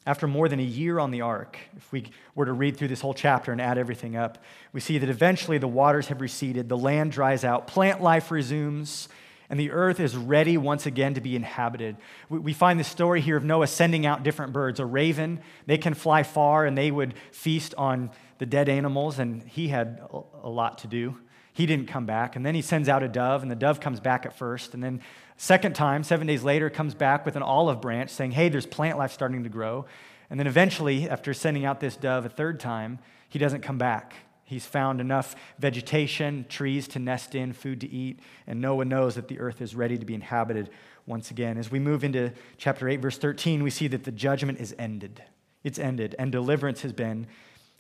[0.07, 3.03] After more than a year on the ark, if we were to read through this
[3.03, 4.39] whole chapter and add everything up,
[4.73, 9.09] we see that eventually the waters have receded, the land dries out, plant life resumes,
[9.51, 11.97] and the earth is ready once again to be inhabited.
[12.31, 14.81] We find the story here of Noah sending out different birds.
[14.81, 19.43] A raven, they can fly far and they would feast on the dead animals, and
[19.43, 20.01] he had
[20.43, 21.19] a lot to do.
[21.61, 22.37] He didn't come back.
[22.37, 24.73] And then he sends out a dove, and the dove comes back at first.
[24.73, 25.01] And then
[25.43, 28.99] Second time, seven days later, comes back with an olive branch saying, Hey, there's plant
[28.99, 29.87] life starting to grow.
[30.29, 34.13] And then eventually, after sending out this dove a third time, he doesn't come back.
[34.45, 39.29] He's found enough vegetation, trees to nest in, food to eat, and Noah knows that
[39.29, 40.69] the earth is ready to be inhabited
[41.07, 41.57] once again.
[41.57, 45.23] As we move into chapter 8, verse 13, we see that the judgment is ended.
[45.65, 47.27] It's ended, and deliverance has been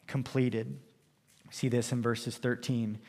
[0.06, 0.78] completed.
[1.50, 3.00] See this in verses 13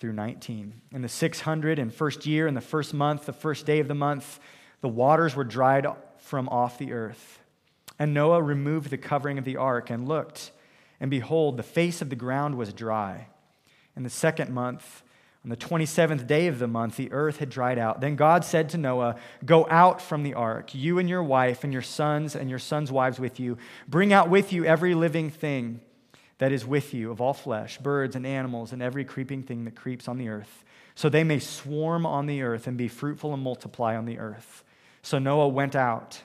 [0.00, 0.80] through 19.
[0.92, 4.40] In the 601st year, in the first month, the first day of the month,
[4.80, 5.86] the waters were dried
[6.16, 7.38] from off the earth.
[7.98, 10.52] And Noah removed the covering of the ark and looked,
[11.00, 13.28] and behold, the face of the ground was dry.
[13.94, 15.02] In the second month,
[15.44, 18.00] on the 27th day of the month, the earth had dried out.
[18.00, 21.72] Then God said to Noah, Go out from the ark, you and your wife, and
[21.72, 23.58] your sons and your sons' wives with you.
[23.88, 25.80] Bring out with you every living thing
[26.40, 29.76] that is with you of all flesh, birds and animals, and every creeping thing that
[29.76, 33.42] creeps on the earth, so they may swarm on the earth and be fruitful and
[33.42, 34.64] multiply on the earth.
[35.02, 36.22] So Noah went out,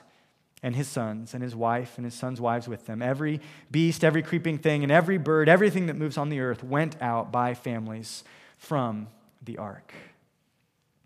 [0.62, 3.02] and his sons, and his wife, and his sons' wives with them.
[3.02, 7.00] Every beast, every creeping thing, and every bird, everything that moves on the earth went
[7.02, 8.24] out by families
[8.56, 9.08] from
[9.42, 9.92] the ark.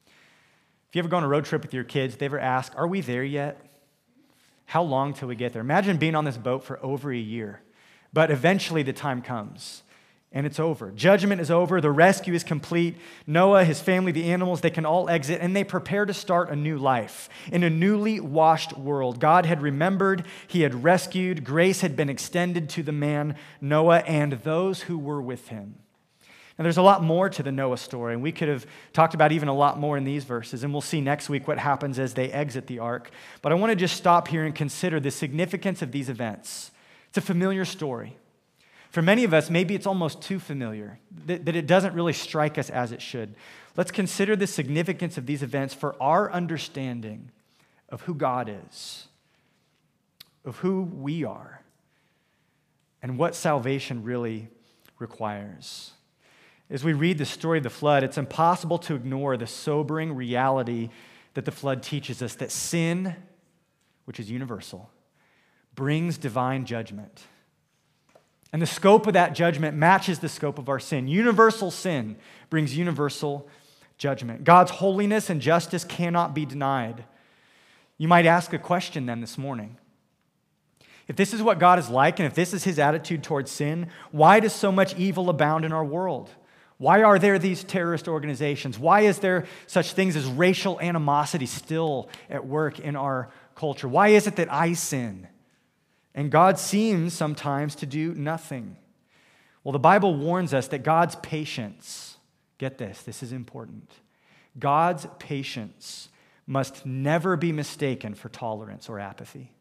[0.06, 2.86] If you ever go on a road trip with your kids, they ever ask, Are
[2.86, 3.60] we there yet?
[4.66, 5.62] How long till we get there?
[5.62, 7.60] Imagine being on this boat for over a year.
[8.12, 9.82] But eventually the time comes
[10.32, 10.92] and it's over.
[10.92, 11.80] Judgment is over.
[11.80, 12.96] The rescue is complete.
[13.26, 16.56] Noah, his family, the animals, they can all exit and they prepare to start a
[16.56, 19.18] new life in a newly washed world.
[19.18, 24.34] God had remembered, he had rescued, grace had been extended to the man Noah and
[24.44, 25.74] those who were with him.
[26.58, 29.32] And there's a lot more to the Noah story, and we could have talked about
[29.32, 32.12] even a lot more in these verses, and we'll see next week what happens as
[32.12, 33.10] they exit the ark.
[33.40, 36.70] But I want to just stop here and consider the significance of these events.
[37.10, 38.16] It's a familiar story.
[38.90, 42.58] For many of us, maybe it's almost too familiar, that, that it doesn't really strike
[42.58, 43.36] us as it should.
[43.76, 47.30] Let's consider the significance of these events for our understanding
[47.88, 49.06] of who God is,
[50.44, 51.62] of who we are,
[53.02, 54.48] and what salvation really
[54.98, 55.92] requires.
[56.68, 60.90] As we read the story of the flood, it's impossible to ignore the sobering reality
[61.34, 63.16] that the flood teaches us that sin,
[64.04, 64.90] which is universal,
[65.74, 67.24] brings divine judgment.
[68.52, 71.06] And the scope of that judgment matches the scope of our sin.
[71.06, 72.16] Universal sin
[72.48, 73.48] brings universal
[73.96, 74.44] judgment.
[74.44, 77.04] God's holiness and justice cannot be denied.
[77.98, 79.76] You might ask a question then this morning.
[81.06, 83.88] If this is what God is like, and if this is his attitude towards sin,
[84.10, 86.30] why does so much evil abound in our world?
[86.78, 88.78] Why are there these terrorist organizations?
[88.78, 93.86] Why is there such things as racial animosity still at work in our culture?
[93.86, 95.28] Why is it that I sin?
[96.14, 98.76] And God seems sometimes to do nothing.
[99.62, 102.16] Well, the Bible warns us that God's patience,
[102.58, 103.90] get this, this is important.
[104.58, 106.08] God's patience
[106.46, 109.52] must never be mistaken for tolerance or apathy.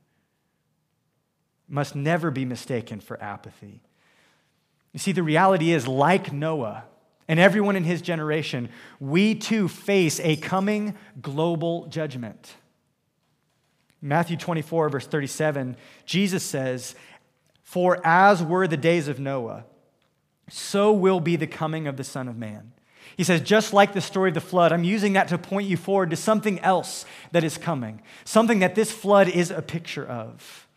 [1.67, 3.81] Must never be mistaken for apathy.
[4.91, 6.85] You see, the reality is, like Noah,
[7.27, 12.55] and everyone in his generation, we too face a coming global judgment.
[14.01, 16.95] Matthew 24, verse 37, Jesus says,
[17.63, 19.65] For as were the days of Noah,
[20.49, 22.71] so will be the coming of the Son of Man.
[23.17, 25.75] He says, just like the story of the flood, I'm using that to point you
[25.75, 30.67] forward to something else that is coming, something that this flood is a picture of.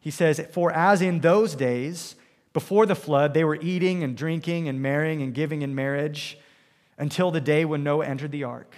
[0.00, 2.14] He says, For as in those days,
[2.52, 6.38] before the flood, they were eating and drinking and marrying and giving in marriage
[6.96, 8.74] until the day when Noah entered the ark.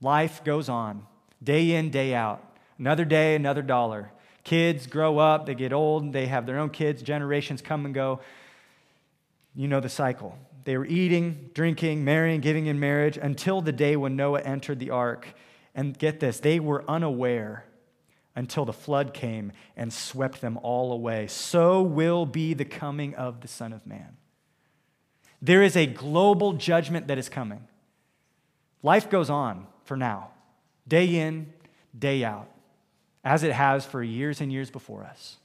[0.00, 1.06] Life goes on,
[1.42, 2.42] day in, day out.
[2.78, 4.12] Another day, another dollar.
[4.44, 8.20] Kids grow up, they get old, they have their own kids, generations come and go.
[9.54, 10.38] You know the cycle.
[10.64, 14.90] They were eating, drinking, marrying, giving in marriage until the day when Noah entered the
[14.90, 15.26] ark.
[15.74, 17.64] And get this, they were unaware
[18.34, 21.26] until the flood came and swept them all away.
[21.26, 24.16] So will be the coming of the Son of Man.
[25.42, 27.66] There is a global judgment that is coming.
[28.82, 30.30] Life goes on for now,
[30.86, 31.52] day in,
[31.96, 32.48] day out,
[33.24, 35.36] as it has for years and years before us.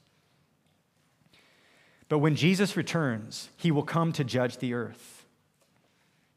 [2.08, 5.24] But when Jesus returns, he will come to judge the earth.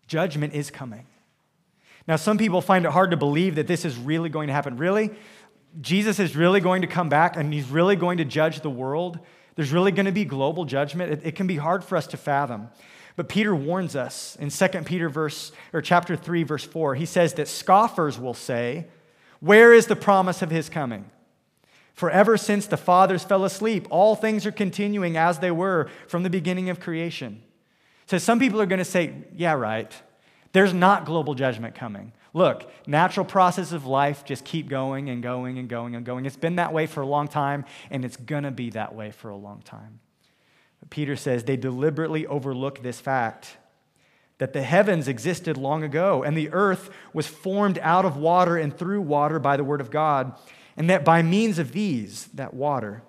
[0.07, 1.05] Judgment is coming.
[2.07, 4.77] Now, some people find it hard to believe that this is really going to happen.
[4.77, 5.11] Really?
[5.81, 9.19] Jesus is really going to come back and he's really going to judge the world.
[9.55, 11.11] There's really going to be global judgment.
[11.11, 12.69] It, it, can be hard for us to fathom.
[13.17, 16.95] But Peter warns us in 2 Peter verse or chapter 3 verse 4.
[16.95, 18.85] He says that scoffers will say,
[19.39, 21.09] "Where is the promise of his coming?"
[21.97, 26.21] For ever since the fathers fell asleep, all things are continuing as they were from
[26.21, 27.41] the beginning of creation.
[28.05, 29.91] So some people are going to say, "Yeah, right.
[30.51, 35.57] There's not global judgment coming." Look, natural process of life just keep going and going
[35.57, 36.27] and going and going.
[36.27, 39.09] It's been that way for a long time, and it's going to be that way
[39.09, 39.99] for a long time.
[40.79, 43.57] But Peter says they deliberately overlook this fact
[44.37, 48.77] that the heavens existed long ago, and the earth was formed out of water and
[48.77, 50.33] through water by the word of God,
[50.77, 53.01] and that by means of these, that water,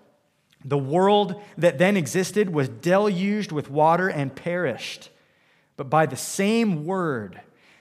[0.64, 5.10] the world that then existed was deluged with water and perished.
[5.76, 7.40] But by the same word,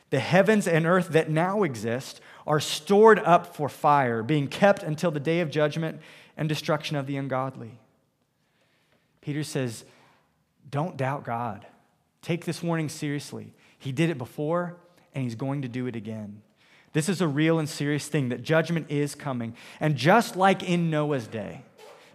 [0.09, 5.09] the heavens and earth that now exist are stored up for fire, being kept until
[5.09, 5.99] the day of judgment
[6.37, 7.79] and destruction of the ungodly.
[9.21, 9.83] Peter says,
[10.69, 11.65] Don't doubt God.
[12.21, 13.53] Take this warning seriously.
[13.79, 14.77] He did it before,
[15.13, 16.41] and he's going to do it again.
[16.93, 19.55] This is a real and serious thing that judgment is coming.
[19.79, 21.63] And just like in Noah's day,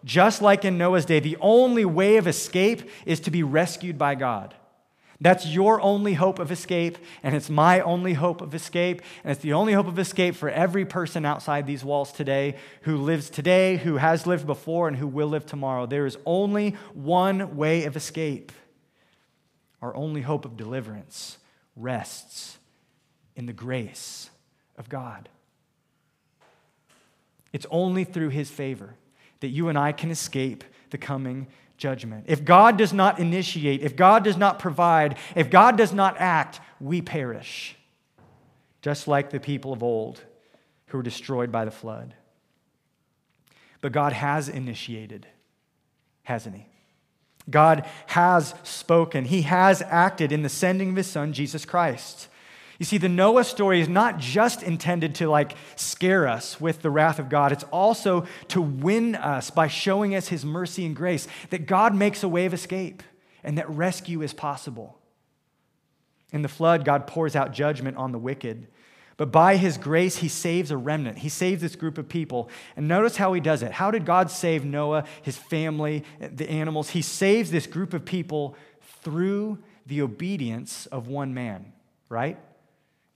[0.04, 4.14] just like in Noah's day, the only way of escape is to be rescued by
[4.14, 4.54] God.
[5.20, 9.40] That's your only hope of escape, and it's my only hope of escape, and it's
[9.40, 13.76] the only hope of escape for every person outside these walls today who lives today,
[13.76, 15.86] who has lived before, and who will live tomorrow.
[15.86, 18.50] There is only one way of escape.
[19.80, 21.38] Our only hope of deliverance
[21.76, 22.58] rests
[23.36, 24.28] in the grace
[24.82, 25.28] of God.
[27.52, 28.96] It's only through His favor
[29.38, 32.24] that you and I can escape the coming judgment.
[32.26, 36.60] If God does not initiate, if God does not provide, if God does not act,
[36.80, 37.76] we perish,
[38.82, 40.20] just like the people of old
[40.86, 42.14] who were destroyed by the flood.
[43.80, 45.28] But God has initiated,
[46.24, 46.66] hasn't He?
[47.48, 52.28] God has spoken, He has acted in the sending of His Son, Jesus Christ.
[52.82, 56.90] You see, the Noah story is not just intended to like scare us with the
[56.90, 61.28] wrath of God, it's also to win us by showing us His mercy and grace,
[61.50, 63.04] that God makes a way of escape
[63.44, 64.98] and that rescue is possible.
[66.32, 68.66] In the flood, God pours out judgment on the wicked.
[69.16, 71.18] But by his grace, he saves a remnant.
[71.18, 72.50] He saves this group of people.
[72.74, 73.70] And notice how he does it.
[73.70, 76.90] How did God save Noah, his family, the animals?
[76.90, 78.56] He saves this group of people
[79.02, 81.72] through the obedience of one man,
[82.08, 82.38] right?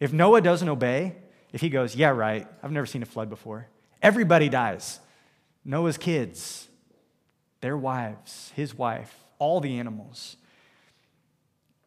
[0.01, 1.17] If Noah doesn't obey,
[1.53, 3.69] if he goes, Yeah, right, I've never seen a flood before,
[4.03, 5.01] everybody dies.
[5.65, 6.69] Noah's kids,
[7.61, 10.37] their wives, his wife, all the animals.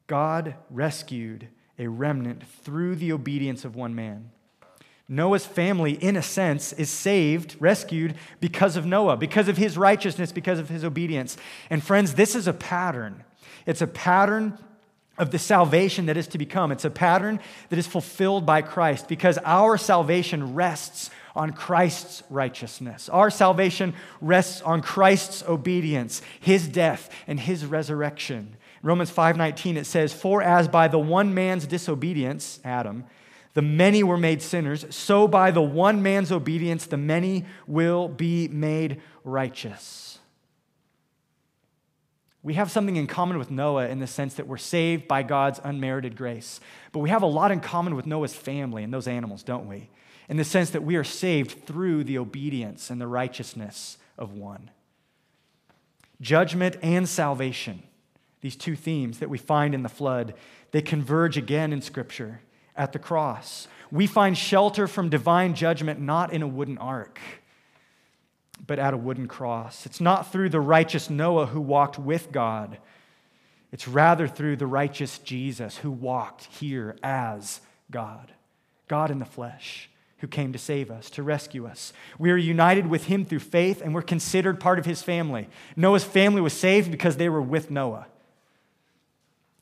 [0.07, 1.47] God rescued
[1.78, 4.32] a remnant through the obedience of one man.
[5.07, 10.32] Noah's family, in a sense, is saved, rescued because of Noah, because of his righteousness,
[10.32, 11.36] because of his obedience.
[11.70, 13.24] And friends, this is a pattern.
[13.66, 14.57] It's a pattern
[15.20, 16.72] of the salvation that is to become.
[16.72, 17.39] It's a pattern
[17.70, 23.09] that is fulfilled by Christ because our salvation rests on Christ's righteousness.
[23.09, 28.55] Our salvation rests on Christ's obedience, his death, and his resurrection.
[28.82, 33.03] Romans 5:19 it says, "For as by the one man's disobedience, Adam,
[33.53, 38.47] the many were made sinners, so by the one man's obedience the many will be
[38.47, 40.09] made righteous."
[42.41, 45.59] We have something in common with Noah in the sense that we're saved by God's
[45.63, 46.59] unmerited grace.
[46.91, 49.89] But we have a lot in common with Noah's family and those animals, don't we?
[50.29, 54.71] In the sense that we are saved through the obedience and the righteousness of one.
[56.21, 57.83] Judgment and salvation
[58.41, 60.33] these two themes that we find in the flood,
[60.71, 62.41] they converge again in Scripture
[62.75, 63.67] at the cross.
[63.91, 67.19] We find shelter from divine judgment not in a wooden ark,
[68.66, 69.86] but at a wooden cross.
[69.86, 72.78] It's not through the righteous Noah who walked with God,
[73.72, 78.32] it's rather through the righteous Jesus who walked here as God,
[78.88, 79.89] God in the flesh.
[80.22, 81.93] Who came to save us, to rescue us.
[82.18, 85.47] We are united with him through faith, and we're considered part of his family.
[85.78, 88.05] Noah's family was saved because they were with Noah.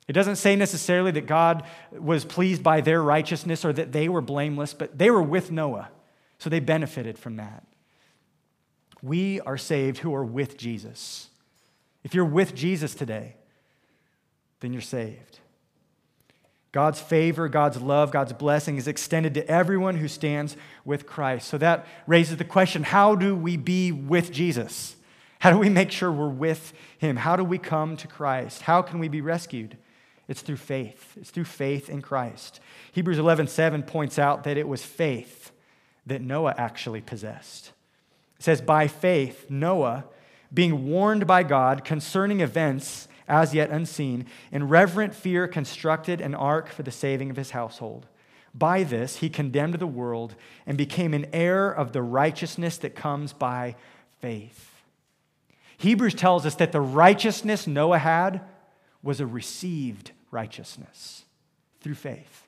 [0.08, 4.20] It doesn't say necessarily that God was pleased by their righteousness or that they were
[4.20, 5.90] blameless, but they were with Noah,
[6.40, 7.64] so they benefited from that.
[9.02, 11.28] We are saved who are with Jesus.
[12.04, 13.36] If you're with Jesus today,
[14.60, 15.40] then you're saved.
[16.72, 21.48] God's favor, God's love, God's blessing is extended to everyone who stands with Christ.
[21.48, 24.96] So that raises the question how do we be with Jesus?
[25.40, 27.16] How do we make sure we're with him?
[27.16, 28.62] How do we come to Christ?
[28.62, 29.78] How can we be rescued?
[30.26, 31.16] It's through faith.
[31.16, 32.60] It's through faith in Christ.
[32.92, 35.52] Hebrews 11:7 points out that it was faith
[36.06, 37.72] that Noah actually possessed.
[38.38, 40.04] It says by faith Noah
[40.52, 46.68] being warned by God concerning events as yet unseen, in reverent fear constructed an ark
[46.68, 48.06] for the saving of his household.
[48.54, 50.34] By this he condemned the world
[50.66, 53.76] and became an heir of the righteousness that comes by
[54.20, 54.82] faith.
[55.76, 58.40] Hebrews tells us that the righteousness Noah had
[59.02, 61.24] was a received righteousness
[61.80, 62.47] through faith.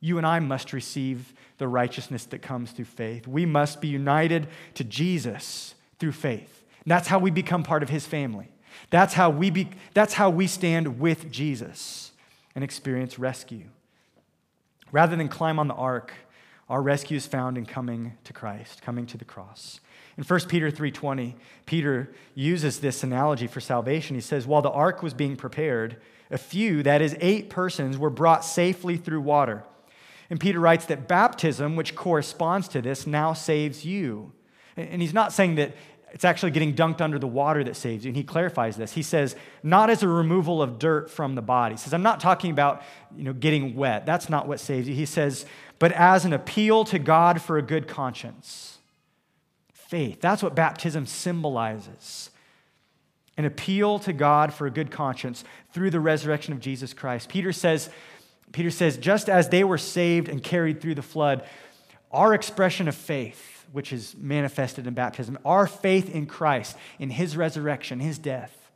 [0.00, 3.28] You and I must receive the righteousness that comes through faith.
[3.28, 6.64] We must be united to Jesus through faith.
[6.84, 8.50] And that's how we become part of his family.
[8.88, 12.12] That's how we, be, that's how we stand with Jesus
[12.54, 13.66] and experience rescue.
[14.90, 16.12] Rather than climb on the ark,
[16.68, 19.80] our rescue is found in coming to Christ, coming to the cross.
[20.16, 21.34] In 1 Peter 3:20,
[21.66, 24.14] Peter uses this analogy for salvation.
[24.14, 28.10] He says, "While the ark was being prepared, a few, that is 8 persons were
[28.10, 29.64] brought safely through water."
[30.30, 34.32] And Peter writes that baptism, which corresponds to this, now saves you.
[34.76, 35.74] And he's not saying that
[36.12, 38.08] it's actually getting dunked under the water that saves you.
[38.10, 38.92] And he clarifies this.
[38.92, 41.74] He says, not as a removal of dirt from the body.
[41.74, 42.82] He says, I'm not talking about
[43.16, 44.06] you know, getting wet.
[44.06, 44.94] That's not what saves you.
[44.94, 45.46] He says,
[45.78, 48.78] but as an appeal to God for a good conscience
[49.72, 50.20] faith.
[50.20, 52.30] That's what baptism symbolizes
[53.36, 57.30] an appeal to God for a good conscience through the resurrection of Jesus Christ.
[57.30, 57.88] Peter says,
[58.52, 61.44] Peter says, just as they were saved and carried through the flood,
[62.10, 67.36] our expression of faith, which is manifested in baptism, our faith in Christ, in his
[67.36, 68.70] resurrection, his death,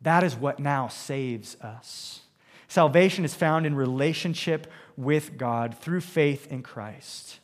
[0.00, 2.20] that is what now saves us.
[2.68, 7.40] Salvation is found in relationship with God through faith in Christ.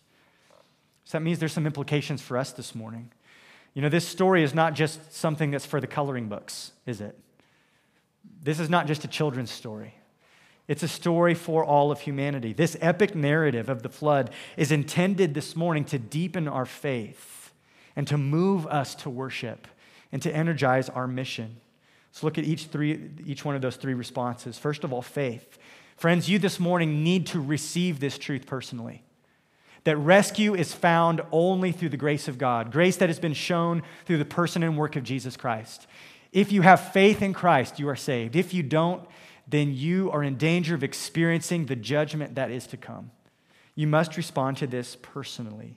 [1.04, 3.10] So that means there's some implications for us this morning.
[3.74, 7.18] You know, this story is not just something that's for the coloring books, is it?
[8.42, 9.94] This is not just a children's story.
[10.66, 12.52] It's a story for all of humanity.
[12.52, 17.52] This epic narrative of the flood is intended this morning to deepen our faith
[17.96, 19.68] and to move us to worship
[20.10, 21.56] and to energize our mission.
[22.10, 24.58] Let's look at each, three, each one of those three responses.
[24.58, 25.58] First of all, faith.
[25.96, 29.02] Friends, you this morning need to receive this truth personally
[29.84, 33.82] that rescue is found only through the grace of God, grace that has been shown
[34.06, 35.86] through the person and work of Jesus Christ.
[36.32, 38.34] If you have faith in Christ, you are saved.
[38.34, 39.06] If you don't,
[39.46, 43.10] then you are in danger of experiencing the judgment that is to come.
[43.74, 45.76] You must respond to this personally.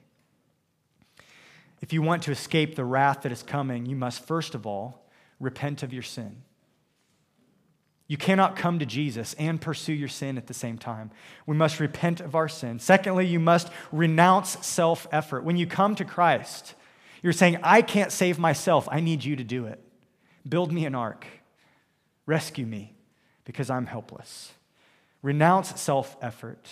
[1.82, 5.06] If you want to escape the wrath that is coming, you must first of all
[5.40, 6.44] repent of your sin.
[8.08, 11.12] You cannot come to Jesus and pursue your sin at the same time.
[11.46, 12.80] We must repent of our sin.
[12.80, 15.44] Secondly, you must renounce self effort.
[15.44, 16.74] When you come to Christ,
[17.22, 18.88] you're saying, I can't save myself.
[18.90, 19.84] I need you to do it.
[20.48, 21.28] Build me an ark.
[22.26, 22.97] Rescue me
[23.48, 24.52] because I'm helpless.
[25.24, 26.68] Renounce self effort.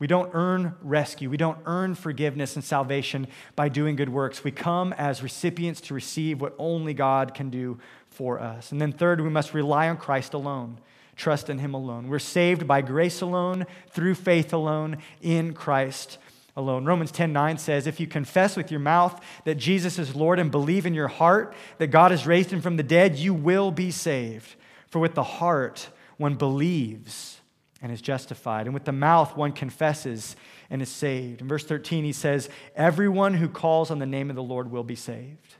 [0.00, 1.30] We don't earn rescue.
[1.30, 4.42] We don't earn forgiveness and salvation by doing good works.
[4.42, 7.78] We come as recipients to receive what only God can do
[8.08, 8.72] for us.
[8.72, 10.80] And then, third, we must rely on Christ alone,
[11.14, 12.08] trust in Him alone.
[12.08, 16.18] We're saved by grace alone, through faith alone, in Christ
[16.56, 16.84] alone.
[16.84, 20.50] Romans 10 9 says, If you confess with your mouth that Jesus is Lord and
[20.50, 23.92] believe in your heart that God has raised Him from the dead, you will be
[23.92, 24.56] saved.
[24.92, 25.88] For with the heart
[26.18, 27.40] one believes
[27.80, 28.66] and is justified.
[28.66, 30.36] And with the mouth, one confesses
[30.68, 31.40] and is saved.
[31.40, 34.84] In verse 13, he says, Everyone who calls on the name of the Lord will
[34.84, 35.54] be saved.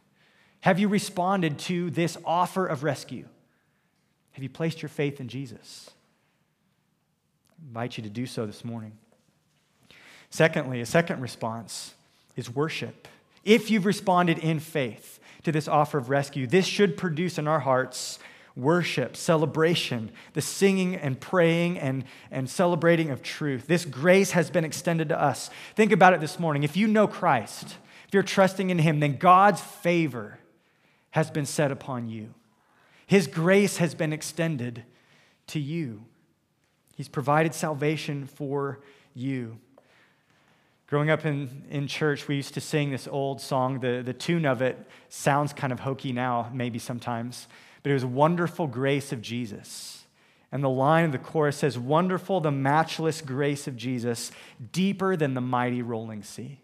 [0.61, 3.25] Have you responded to this offer of rescue?
[4.33, 5.91] Have you placed your faith in Jesus?
[7.59, 8.93] I invite you to do so this morning.
[10.29, 11.95] Secondly, a second response
[12.37, 13.09] is worship.
[13.45, 17.61] If you've responded in faith to this offer of rescue, this should produce in our
[17.61, 18.19] hearts
[18.55, 23.67] worship, celebration, the singing and praying and, and celebrating of truth.
[23.67, 25.51] This grace has been extended to us.
[25.75, 26.63] Think about it this morning.
[26.63, 27.77] If you know Christ,
[28.07, 30.39] if you're trusting in Him, then God's favor
[31.13, 32.35] has been set upon you.
[33.07, 34.85] His grace has been extended
[35.49, 36.05] to you.
[36.97, 38.81] He's provided salvation for
[39.15, 39.59] you.
[40.87, 43.81] Growing up in, in church, we used to sing this old song.
[43.81, 44.79] The, the tune of it
[45.09, 47.49] sounds kind of hokey now, maybe sometimes
[47.83, 50.05] but it was wonderful grace of Jesus.
[50.51, 54.31] And the line of the chorus says, Wonderful the matchless grace of Jesus,
[54.73, 56.61] deeper than the mighty rolling sea.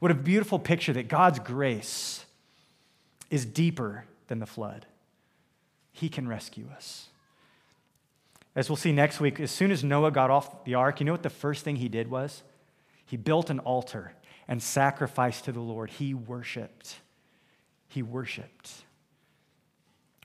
[0.00, 2.24] What a beautiful picture that God's grace
[3.30, 4.86] is deeper than the flood.
[5.92, 7.08] He can rescue us.
[8.56, 11.12] As we'll see next week, as soon as Noah got off the ark, you know
[11.12, 12.42] what the first thing he did was?
[13.04, 14.12] He built an altar
[14.48, 15.90] and sacrificed to the Lord.
[15.90, 16.96] He worshiped.
[17.88, 18.84] He worshiped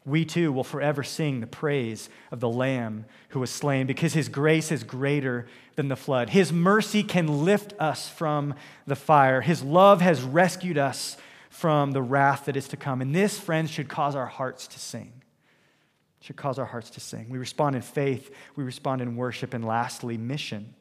[0.06, 4.28] we too will forever sing the praise of the Lamb who was slain because his
[4.28, 6.30] grace is greater than the flood.
[6.30, 8.54] His mercy can lift us from
[8.86, 9.41] the fire.
[9.41, 11.18] His love has rescued us
[11.49, 13.01] from the wrath that is to come.
[13.01, 15.14] And this, friends, should cause our hearts to sing.
[16.20, 17.28] It Should cause our hearts to sing.
[17.30, 20.74] We respond in faith, we respond in worship, and lastly, mission.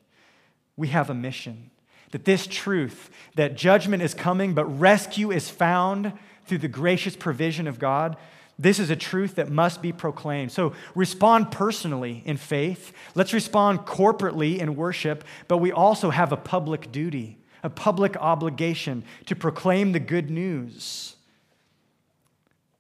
[0.76, 1.70] We have a mission.
[2.10, 6.12] That this truth, that judgment is coming, but rescue is found
[6.46, 8.16] through the gracious provision of God,
[8.59, 10.53] this is a truth that must be proclaimed.
[10.53, 12.92] So respond personally in faith.
[13.14, 19.05] Let's respond corporately in worship, but we also have a public duty, a public obligation
[19.26, 21.16] to proclaim the good news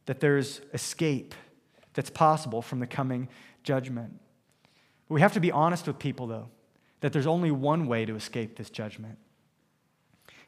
[0.06, 1.34] that there's escape
[1.94, 3.28] that's possible from the coming
[3.62, 4.18] judgment.
[5.08, 6.48] we have to be honest with people, though,
[7.00, 9.18] that there's only one way to escape this judgment.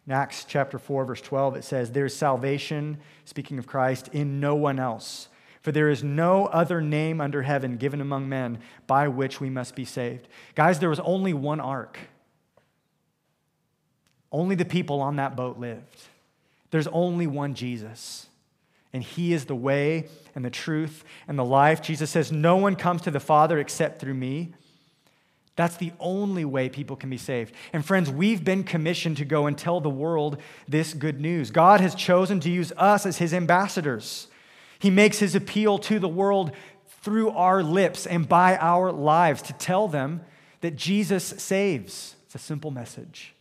[0.07, 4.39] In Acts chapter 4, verse 12, it says, There is salvation, speaking of Christ, in
[4.39, 5.29] no one else.
[5.63, 9.75] For there is no other name under heaven given among men by which we must
[9.75, 10.29] be saved.
[10.55, 11.99] Guys, there was only one ark.
[14.31, 16.03] Only the people on that boat lived.
[16.71, 18.27] There's only one Jesus.
[18.93, 21.81] And he is the way and the truth and the life.
[21.81, 24.53] Jesus says, No one comes to the Father except through me.
[25.57, 27.55] That's the only way people can be saved.
[27.73, 31.51] And friends, we've been commissioned to go and tell the world this good news.
[31.51, 34.27] God has chosen to use us as his ambassadors.
[34.81, 36.53] He makes his appeal to the world
[37.03, 40.23] through our lips and by our lives to tell them
[40.61, 42.17] that Jesus saves.
[42.27, 43.35] It's a simple message.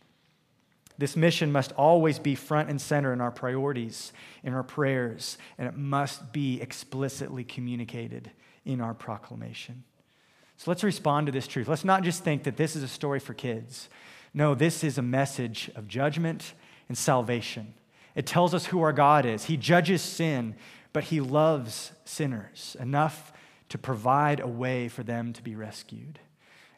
[0.96, 4.12] This mission must always be front and center in our priorities,
[4.44, 8.30] in our prayers, and it must be explicitly communicated
[8.64, 9.82] in our proclamation.
[10.56, 11.68] So let's respond to this truth.
[11.68, 13.88] Let's not just think that this is a story for kids.
[14.32, 16.54] No, this is a message of judgment
[16.88, 17.74] and salvation.
[18.14, 19.44] It tells us who our God is.
[19.44, 20.54] He judges sin,
[20.92, 23.32] but He loves sinners enough
[23.68, 26.20] to provide a way for them to be rescued.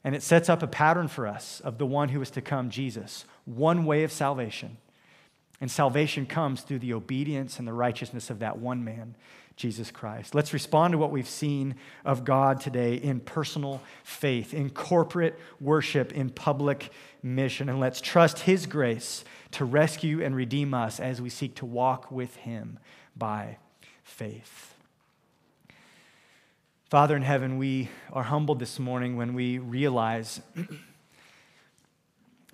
[0.03, 2.71] And it sets up a pattern for us of the one who is to come,
[2.71, 4.79] Jesus, one way of salvation.
[5.61, 9.17] And salvation comes through the obedience and the righteousness of that one man,
[9.57, 10.35] Jesus Christ.
[10.35, 16.13] Let's respond to what we've seen of God today in personal faith, in corporate worship,
[16.13, 16.91] in public
[17.23, 21.67] mission, and let's trust His grace to rescue and redeem us as we seek to
[21.67, 22.79] walk with Him
[23.17, 23.57] by
[24.05, 24.75] faith.
[26.91, 30.43] Father in heaven, we are humbled this morning when we realize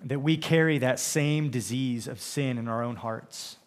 [0.03, 3.57] that we carry that same disease of sin in our own hearts.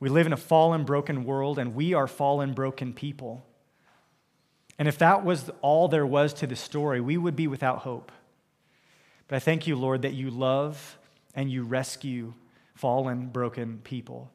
[0.00, 3.44] We live in a fallen, broken world, and we are fallen, broken people.
[4.78, 8.10] And if that was all there was to the story, we would be without hope.
[9.28, 10.98] But I thank you, Lord, that you love
[11.34, 12.32] and you rescue
[12.74, 14.30] fallen, broken people.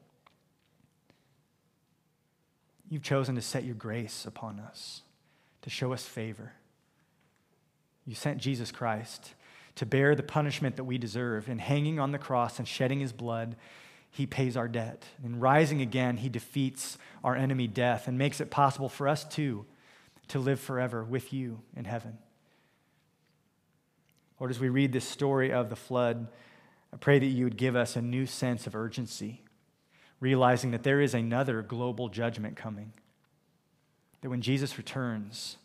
[2.88, 5.02] You've chosen to set your grace upon us,
[5.62, 6.52] to show us favor.
[8.06, 9.34] You sent Jesus Christ
[9.74, 13.12] to bear the punishment that we deserve, in hanging on the cross and shedding his
[13.12, 13.56] blood
[14.16, 15.04] he pays our debt.
[15.22, 19.66] In rising again, he defeats our enemy death and makes it possible for us too
[20.28, 22.16] to live forever with you in heaven.
[24.40, 26.28] Lord, as we read this story of the flood,
[26.94, 29.42] I pray that you would give us a new sense of urgency,
[30.18, 32.94] realizing that there is another global judgment coming.
[34.22, 35.58] That when Jesus returns,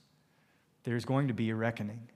[0.83, 2.09] there's going to be a reckoning.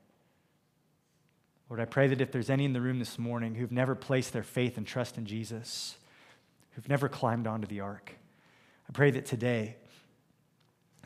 [1.70, 4.34] Lord, I pray that if there's any in the room this morning who've never placed
[4.34, 5.96] their faith and trust in Jesus,
[6.76, 8.14] who've never climbed onto the ark.
[8.88, 9.78] I pray that today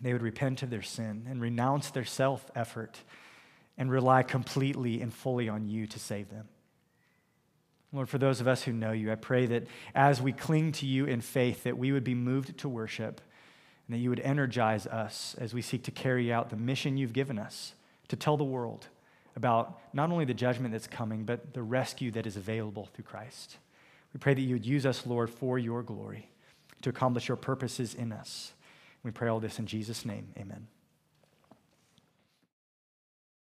[0.01, 2.99] they would repent of their sin and renounce their self effort
[3.77, 6.47] and rely completely and fully on you to save them.
[7.91, 9.65] Lord, for those of us who know you, I pray that
[9.95, 13.21] as we cling to you in faith, that we would be moved to worship
[13.87, 17.13] and that you would energize us as we seek to carry out the mission you've
[17.13, 17.73] given us
[18.09, 18.87] to tell the world
[19.35, 23.57] about not only the judgment that's coming, but the rescue that is available through Christ.
[24.13, 26.29] We pray that you would use us, Lord, for your glory
[26.81, 28.53] to accomplish your purposes in us.
[29.03, 30.29] We pray all this in Jesus' name.
[30.37, 30.67] Amen.